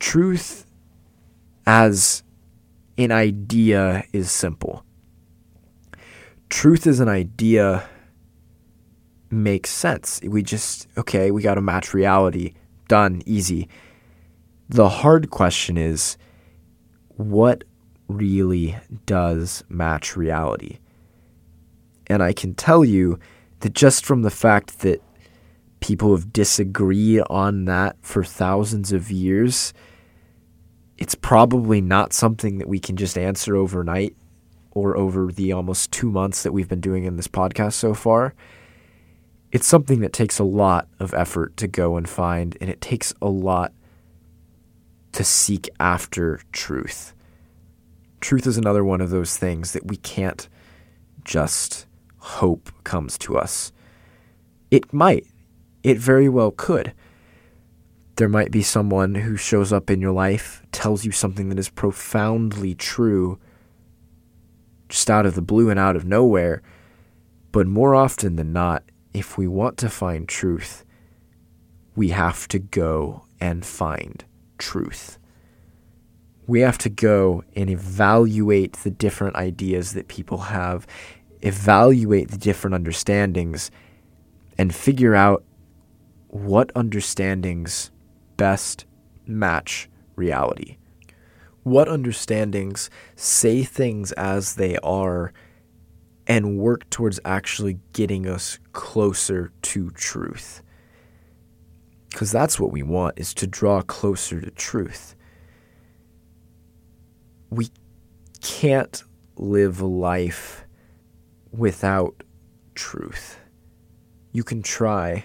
Truth 0.00 0.66
as 1.66 2.24
an 2.98 3.12
idea 3.12 4.04
is 4.12 4.30
simple. 4.30 4.84
Truth 6.48 6.86
as 6.88 6.98
an 6.98 7.08
idea 7.08 7.88
makes 9.30 9.70
sense. 9.70 10.20
We 10.24 10.42
just, 10.42 10.88
okay, 10.98 11.30
we 11.30 11.42
got 11.42 11.54
to 11.54 11.60
match 11.60 11.94
reality 11.94 12.54
done, 12.90 13.22
easy. 13.24 13.68
The 14.68 14.88
hard 14.88 15.30
question 15.30 15.78
is 15.78 16.18
what 17.10 17.62
really 18.08 18.76
does 19.06 19.62
match 19.68 20.16
reality? 20.16 20.80
And 22.08 22.20
I 22.20 22.32
can 22.32 22.54
tell 22.54 22.84
you 22.84 23.20
that 23.60 23.74
just 23.74 24.04
from 24.04 24.22
the 24.22 24.30
fact 24.30 24.80
that 24.80 25.00
people 25.78 26.10
have 26.16 26.32
disagreed 26.32 27.22
on 27.30 27.66
that 27.66 27.96
for 28.02 28.24
thousands 28.24 28.90
of 28.92 29.08
years, 29.08 29.72
it's 30.98 31.14
probably 31.14 31.80
not 31.80 32.12
something 32.12 32.58
that 32.58 32.68
we 32.68 32.80
can 32.80 32.96
just 32.96 33.16
answer 33.16 33.54
overnight 33.54 34.16
or 34.72 34.96
over 34.96 35.30
the 35.30 35.52
almost 35.52 35.92
two 35.92 36.10
months 36.10 36.42
that 36.42 36.52
we've 36.52 36.68
been 36.68 36.80
doing 36.80 37.04
in 37.04 37.16
this 37.16 37.28
podcast 37.28 37.74
so 37.74 37.94
far 37.94 38.34
it's 39.52 39.66
something 39.66 40.00
that 40.00 40.12
takes 40.12 40.38
a 40.38 40.44
lot 40.44 40.88
of 40.98 41.12
effort 41.14 41.56
to 41.56 41.66
go 41.66 41.96
and 41.96 42.08
find, 42.08 42.56
and 42.60 42.70
it 42.70 42.80
takes 42.80 43.12
a 43.20 43.28
lot 43.28 43.72
to 45.12 45.24
seek 45.24 45.68
after 45.80 46.40
truth. 46.52 47.14
Truth 48.20 48.46
is 48.46 48.56
another 48.56 48.84
one 48.84 49.00
of 49.00 49.10
those 49.10 49.36
things 49.36 49.72
that 49.72 49.86
we 49.86 49.96
can't 49.96 50.48
just 51.24 51.86
hope 52.18 52.70
comes 52.84 53.18
to 53.18 53.36
us. 53.36 53.72
It 54.70 54.92
might, 54.92 55.26
it 55.82 55.98
very 55.98 56.28
well 56.28 56.52
could. 56.52 56.92
There 58.16 58.28
might 58.28 58.50
be 58.50 58.62
someone 58.62 59.16
who 59.16 59.36
shows 59.36 59.72
up 59.72 59.90
in 59.90 60.00
your 60.00 60.12
life, 60.12 60.62
tells 60.70 61.04
you 61.04 61.10
something 61.10 61.48
that 61.48 61.58
is 61.58 61.70
profoundly 61.70 62.74
true, 62.74 63.38
just 64.88 65.10
out 65.10 65.26
of 65.26 65.34
the 65.34 65.42
blue 65.42 65.70
and 65.70 65.80
out 65.80 65.96
of 65.96 66.04
nowhere. 66.04 66.62
But 67.50 67.66
more 67.66 67.94
often 67.94 68.36
than 68.36 68.52
not, 68.52 68.84
if 69.12 69.36
we 69.36 69.48
want 69.48 69.76
to 69.78 69.88
find 69.88 70.28
truth, 70.28 70.84
we 71.96 72.08
have 72.10 72.46
to 72.48 72.58
go 72.58 73.24
and 73.40 73.64
find 73.64 74.24
truth. 74.58 75.18
We 76.46 76.60
have 76.60 76.78
to 76.78 76.88
go 76.88 77.44
and 77.54 77.70
evaluate 77.70 78.74
the 78.74 78.90
different 78.90 79.36
ideas 79.36 79.92
that 79.94 80.08
people 80.08 80.38
have, 80.38 80.86
evaluate 81.42 82.30
the 82.30 82.38
different 82.38 82.74
understandings, 82.74 83.70
and 84.58 84.74
figure 84.74 85.14
out 85.14 85.44
what 86.28 86.70
understandings 86.74 87.90
best 88.36 88.84
match 89.26 89.88
reality. 90.16 90.76
What 91.62 91.88
understandings 91.88 92.88
say 93.16 93.64
things 93.64 94.12
as 94.12 94.54
they 94.54 94.76
are 94.78 95.32
and 96.30 96.56
work 96.56 96.88
towards 96.90 97.18
actually 97.24 97.80
getting 97.92 98.24
us 98.24 98.60
closer 98.72 99.50
to 99.62 99.90
truth. 99.90 100.62
Because 102.08 102.30
that's 102.30 102.60
what 102.60 102.70
we 102.70 102.84
want, 102.84 103.18
is 103.18 103.34
to 103.34 103.48
draw 103.48 103.82
closer 103.82 104.40
to 104.40 104.50
truth. 104.52 105.16
We 107.50 107.70
can't 108.40 109.02
live 109.38 109.80
life 109.80 110.64
without 111.50 112.22
truth. 112.76 113.36
You 114.30 114.44
can 114.44 114.62
try, 114.62 115.24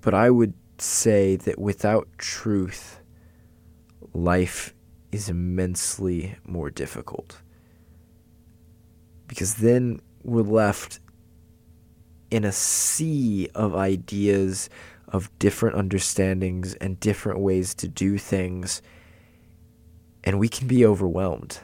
but 0.00 0.14
I 0.14 0.30
would 0.30 0.54
say 0.78 1.36
that 1.36 1.58
without 1.58 2.08
truth, 2.16 3.00
life 4.14 4.72
is 5.12 5.28
immensely 5.28 6.38
more 6.46 6.70
difficult 6.70 7.42
because 9.28 9.56
then 9.56 10.00
we're 10.24 10.42
left 10.42 10.98
in 12.30 12.44
a 12.44 12.52
sea 12.52 13.48
of 13.54 13.76
ideas, 13.76 14.68
of 15.06 15.30
different 15.38 15.76
understandings, 15.76 16.74
and 16.74 16.98
different 16.98 17.40
ways 17.40 17.74
to 17.76 17.88
do 17.88 18.18
things. 18.18 18.82
And 20.24 20.38
we 20.38 20.48
can 20.48 20.66
be 20.66 20.84
overwhelmed. 20.84 21.60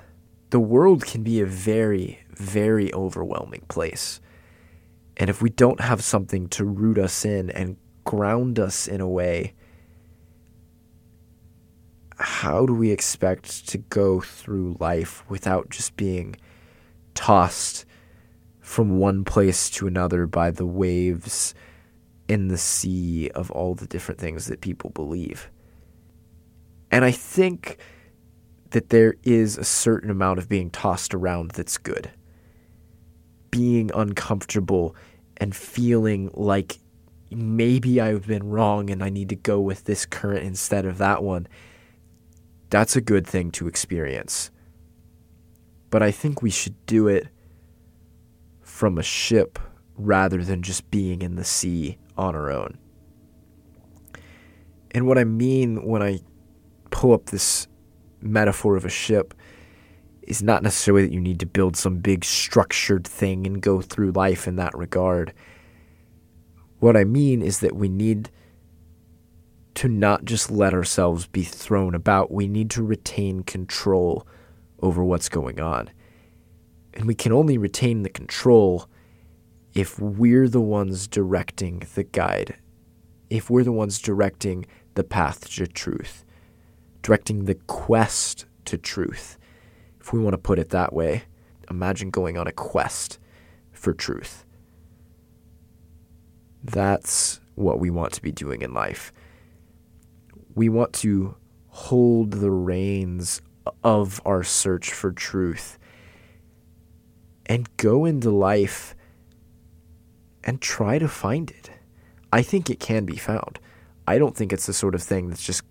The 0.50 0.60
world 0.60 1.04
can 1.04 1.22
be 1.22 1.40
a 1.40 1.46
very, 1.46 2.20
very 2.30 2.92
overwhelming 2.94 3.64
place. 3.68 4.20
And 5.16 5.28
if 5.28 5.42
we 5.42 5.50
don't 5.50 5.80
have 5.80 6.02
something 6.02 6.48
to 6.50 6.64
root 6.64 6.98
us 6.98 7.24
in 7.24 7.50
and 7.50 7.76
ground 8.04 8.58
us 8.58 8.86
in 8.86 9.00
a 9.00 9.08
way, 9.08 9.54
how 12.16 12.64
do 12.66 12.74
we 12.74 12.90
expect 12.90 13.68
to 13.68 13.78
go 13.78 14.20
through 14.20 14.76
life 14.78 15.24
without 15.28 15.70
just 15.70 15.96
being 15.96 16.36
tossed 17.14 17.84
from 18.60 18.98
one 18.98 19.24
place 19.24 19.70
to 19.70 19.86
another 19.86 20.26
by 20.26 20.50
the 20.50 20.66
waves 20.66 21.54
in 22.28 22.48
the 22.48 22.58
sea 22.58 23.30
of 23.34 23.50
all 23.50 23.74
the 23.74 23.86
different 23.86 24.20
things 24.20 24.46
that 24.46 24.60
people 24.60 24.90
believe? 24.90 25.50
And 26.90 27.04
I 27.04 27.10
think 27.10 27.78
that 28.70 28.90
there 28.90 29.14
is 29.22 29.56
a 29.56 29.64
certain 29.64 30.10
amount 30.10 30.38
of 30.38 30.48
being 30.48 30.70
tossed 30.70 31.14
around 31.14 31.52
that's 31.52 31.78
good. 31.78 32.10
Being 33.50 33.90
uncomfortable 33.94 34.96
and 35.36 35.54
feeling 35.54 36.30
like 36.34 36.78
maybe 37.30 38.00
I've 38.00 38.26
been 38.26 38.48
wrong 38.48 38.90
and 38.90 39.02
I 39.02 39.10
need 39.10 39.28
to 39.28 39.36
go 39.36 39.60
with 39.60 39.84
this 39.84 40.06
current 40.06 40.44
instead 40.44 40.86
of 40.86 40.98
that 40.98 41.22
one 41.22 41.48
that's 42.74 42.96
a 42.96 43.00
good 43.00 43.24
thing 43.24 43.52
to 43.52 43.68
experience. 43.68 44.50
But 45.94 46.02
I 46.02 46.10
think 46.10 46.42
we 46.42 46.50
should 46.50 46.74
do 46.86 47.06
it 47.06 47.28
from 48.62 48.98
a 48.98 49.02
ship 49.04 49.60
rather 49.96 50.42
than 50.42 50.60
just 50.60 50.90
being 50.90 51.22
in 51.22 51.36
the 51.36 51.44
sea 51.44 51.98
on 52.16 52.34
our 52.34 52.50
own. 52.50 52.78
And 54.90 55.06
what 55.06 55.18
I 55.18 55.22
mean 55.22 55.86
when 55.86 56.02
I 56.02 56.18
pull 56.90 57.12
up 57.12 57.26
this 57.26 57.68
metaphor 58.20 58.74
of 58.74 58.84
a 58.84 58.88
ship 58.88 59.34
is 60.22 60.42
not 60.42 60.64
necessarily 60.64 61.06
that 61.06 61.12
you 61.12 61.20
need 61.20 61.38
to 61.38 61.46
build 61.46 61.76
some 61.76 61.98
big 61.98 62.24
structured 62.24 63.06
thing 63.06 63.46
and 63.46 63.62
go 63.62 63.80
through 63.80 64.10
life 64.10 64.48
in 64.48 64.56
that 64.56 64.76
regard. 64.76 65.32
What 66.80 66.96
I 66.96 67.04
mean 67.04 67.40
is 67.40 67.60
that 67.60 67.76
we 67.76 67.88
need 67.88 68.30
to 69.74 69.86
not 69.86 70.24
just 70.24 70.50
let 70.50 70.74
ourselves 70.74 71.28
be 71.28 71.44
thrown 71.44 71.94
about. 71.94 72.32
We 72.32 72.48
need 72.48 72.68
to 72.70 72.82
retain 72.82 73.44
control 73.44 74.26
over 74.84 75.04
what's 75.04 75.28
going 75.28 75.60
on. 75.60 75.90
And 76.92 77.06
we 77.06 77.14
can 77.14 77.32
only 77.32 77.58
retain 77.58 78.02
the 78.02 78.10
control 78.10 78.88
if 79.72 79.98
we're 79.98 80.48
the 80.48 80.60
ones 80.60 81.08
directing 81.08 81.82
the 81.94 82.04
guide, 82.04 82.56
if 83.30 83.50
we're 83.50 83.64
the 83.64 83.72
ones 83.72 83.98
directing 83.98 84.66
the 84.94 85.02
path 85.02 85.48
to 85.56 85.66
truth, 85.66 86.24
directing 87.02 87.46
the 87.46 87.56
quest 87.56 88.46
to 88.66 88.78
truth, 88.78 89.38
if 90.00 90.12
we 90.12 90.20
want 90.20 90.34
to 90.34 90.38
put 90.38 90.58
it 90.58 90.70
that 90.70 90.92
way. 90.92 91.24
Imagine 91.70 92.10
going 92.10 92.36
on 92.36 92.46
a 92.46 92.52
quest 92.52 93.18
for 93.72 93.94
truth. 93.94 94.44
That's 96.62 97.40
what 97.54 97.80
we 97.80 97.90
want 97.90 98.12
to 98.12 98.22
be 98.22 98.30
doing 98.30 98.62
in 98.62 98.74
life 98.74 99.12
we 100.54 100.68
want 100.68 100.92
to 100.92 101.36
hold 101.68 102.32
the 102.32 102.50
reins 102.50 103.42
of 103.82 104.20
our 104.24 104.42
search 104.42 104.92
for 104.92 105.12
truth 105.12 105.78
and 107.46 107.74
go 107.76 108.04
into 108.04 108.30
life 108.30 108.94
and 110.42 110.60
try 110.60 110.98
to 110.98 111.08
find 111.08 111.50
it. 111.50 111.70
I 112.32 112.42
think 112.42 112.68
it 112.68 112.80
can 112.80 113.04
be 113.04 113.16
found. 113.16 113.58
I 114.06 114.18
don't 114.18 114.36
think 114.36 114.52
it's 114.52 114.66
the 114.66 114.72
sort 114.72 114.94
of 114.94 115.02
thing 115.02 115.28
that's 115.28 115.44
just 115.44 115.62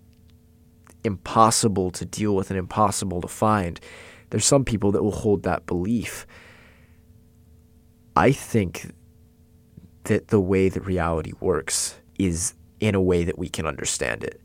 impossible 1.04 1.92
to 1.92 2.06
deal 2.06 2.36
with 2.36 2.50
and 2.50 2.58
impossible 2.58 3.22
to 3.22 3.28
find. 3.28 3.80
There's 4.30 4.46
some 4.46 4.66
people 4.66 4.92
that 4.94 5.04
will 5.04 5.12
hold 5.12 5.44
that 5.44 5.66
belief. 5.66 6.26
I 8.16 8.32
think 8.32 8.92
that 10.06 10.30
the 10.30 10.40
way 10.40 10.70
that 10.70 10.86
reality 10.86 11.34
works 11.40 11.96
is 12.18 12.54
in 12.80 12.96
a 12.96 13.02
way 13.02 13.24
that 13.24 13.38
we 13.38 13.50
can 13.50 13.66
understand 13.66 14.24
it. 14.24 14.42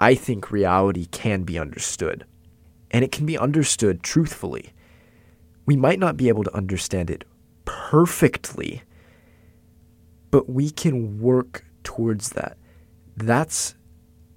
I 0.00 0.14
think 0.14 0.50
reality 0.50 1.06
can 1.06 1.42
be 1.42 1.58
understood. 1.58 2.24
And 2.90 3.04
it 3.04 3.12
can 3.12 3.26
be 3.26 3.38
understood 3.38 4.02
truthfully. 4.02 4.72
We 5.64 5.76
might 5.76 5.98
not 5.98 6.16
be 6.16 6.28
able 6.28 6.44
to 6.44 6.54
understand 6.54 7.10
it 7.10 7.24
perfectly, 7.64 8.82
but 10.30 10.48
we 10.48 10.70
can 10.70 11.20
work 11.20 11.64
towards 11.84 12.30
that. 12.30 12.56
That's 13.16 13.74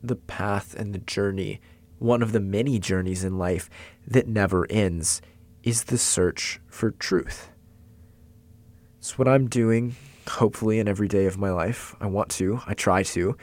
the 0.03 0.15
path 0.15 0.75
and 0.75 0.93
the 0.93 0.99
journey, 0.99 1.59
one 1.99 2.21
of 2.21 2.31
the 2.31 2.39
many 2.39 2.79
journeys 2.79 3.23
in 3.23 3.37
life 3.37 3.69
that 4.07 4.27
never 4.27 4.67
ends, 4.69 5.21
is 5.63 5.85
the 5.85 5.97
search 5.97 6.59
for 6.67 6.91
truth. 6.91 7.49
It's 8.99 9.17
what 9.17 9.27
I'm 9.27 9.47
doing, 9.47 9.95
hopefully, 10.27 10.79
in 10.79 10.87
every 10.87 11.07
day 11.07 11.25
of 11.25 11.37
my 11.37 11.51
life. 11.51 11.95
I 11.99 12.07
want 12.07 12.29
to, 12.31 12.61
I 12.67 12.73
try 12.73 13.03
to. 13.03 13.35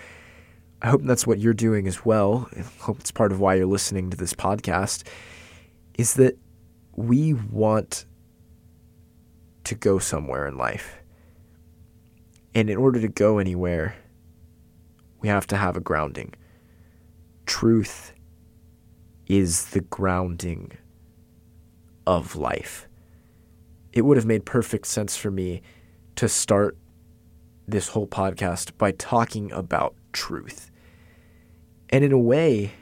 I 0.83 0.89
hope 0.89 1.03
that's 1.05 1.27
what 1.27 1.39
you're 1.39 1.55
doing 1.55 1.87
as 1.87 2.05
well. 2.05 2.49
I 2.57 2.65
hope 2.81 2.99
it's 2.99 3.13
part 3.13 3.31
of 3.31 3.41
why 3.41 3.55
you're 3.55 3.67
listening 3.67 4.11
to 4.11 4.17
this 4.17 4.35
podcast. 4.35 5.07
Is 5.97 6.15
that 6.15 6.37
we 6.97 7.35
want 7.35 8.05
to 9.65 9.75
go 9.75 9.99
somewhere 9.99 10.47
in 10.47 10.59
life. 10.59 10.99
And 12.55 12.69
in 12.69 12.77
order 12.77 13.01
to 13.01 13.09
go 13.09 13.39
anywhere, 13.39 13.95
we 15.21 15.29
have 15.29 15.47
to 15.49 15.57
have 15.57 15.77
a 15.77 15.81
grounding. 15.81 16.35
Truth 17.47 18.13
is 19.27 19.67
the 19.67 19.81
grounding 19.83 20.73
of 22.07 22.35
life. 22.35 22.89
It 23.93 24.03
would 24.03 24.17
have 24.17 24.27
made 24.27 24.45
perfect 24.45 24.87
sense 24.87 25.17
for 25.17 25.31
me 25.31 25.63
to 26.17 26.29
start 26.29 26.77
this 27.69 27.89
whole 27.89 28.09
podcast 28.09 28.77
by 28.77 28.91
talking 28.91 29.53
about 29.53 29.95
truth. 30.13 30.72
And 31.93 32.03
in 32.03 32.11
a 32.11 32.19
way, 32.19 32.73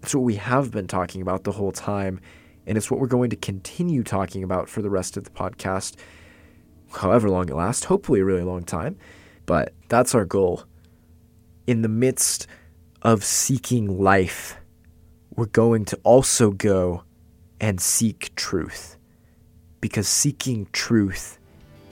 that's 0.00 0.14
what 0.14 0.24
we 0.24 0.36
have 0.36 0.70
been 0.70 0.86
talking 0.86 1.22
about 1.22 1.44
the 1.44 1.52
whole 1.52 1.72
time. 1.72 2.20
And 2.66 2.76
it's 2.76 2.90
what 2.90 3.00
we're 3.00 3.06
going 3.06 3.30
to 3.30 3.36
continue 3.36 4.04
talking 4.04 4.44
about 4.44 4.68
for 4.68 4.82
the 4.82 4.90
rest 4.90 5.16
of 5.16 5.24
the 5.24 5.30
podcast, 5.30 5.96
however 6.92 7.30
long 7.30 7.48
it 7.48 7.54
lasts, 7.54 7.84
hopefully 7.84 8.20
a 8.20 8.24
really 8.24 8.42
long 8.42 8.62
time. 8.62 8.96
But 9.46 9.72
that's 9.88 10.14
our 10.14 10.26
goal. 10.26 10.64
In 11.66 11.82
the 11.82 11.88
midst 11.88 12.46
of 13.02 13.24
seeking 13.24 14.00
life, 14.00 14.56
we're 15.34 15.46
going 15.46 15.86
to 15.86 15.98
also 16.04 16.50
go 16.50 17.04
and 17.60 17.80
seek 17.80 18.34
truth. 18.36 18.96
Because 19.80 20.06
seeking 20.06 20.68
truth 20.72 21.38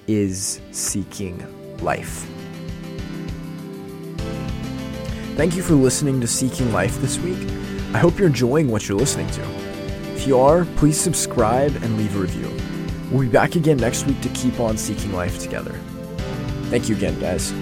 is 0.07 0.61
seeking 0.73 1.43
life. 1.79 2.29
Thank 5.39 5.55
you 5.55 5.63
for 5.63 5.75
listening 5.75 6.21
to 6.21 6.27
Seeking 6.27 6.73
Life 6.73 7.01
this 7.01 7.17
week. 7.21 7.39
I 7.95 7.99
hope 7.99 8.19
you're 8.19 8.27
enjoying 8.27 8.67
what 8.67 8.89
you're 8.89 8.99
listening 8.99 9.31
to. 9.31 9.43
If 10.17 10.27
you 10.27 10.37
are, 10.37 10.65
please 10.75 11.01
subscribe 11.01 11.77
and 11.77 11.97
leave 11.97 12.17
a 12.17 12.19
review. 12.19 12.51
We'll 13.13 13.23
be 13.23 13.29
back 13.29 13.55
again 13.55 13.77
next 13.77 14.05
week 14.09 14.21
to 14.23 14.29
keep 14.31 14.59
on 14.59 14.77
seeking 14.77 15.13
life 15.13 15.39
together. 15.39 15.79
Thank 16.71 16.89
you 16.89 16.97
again, 16.97 17.21
guys. 17.21 17.53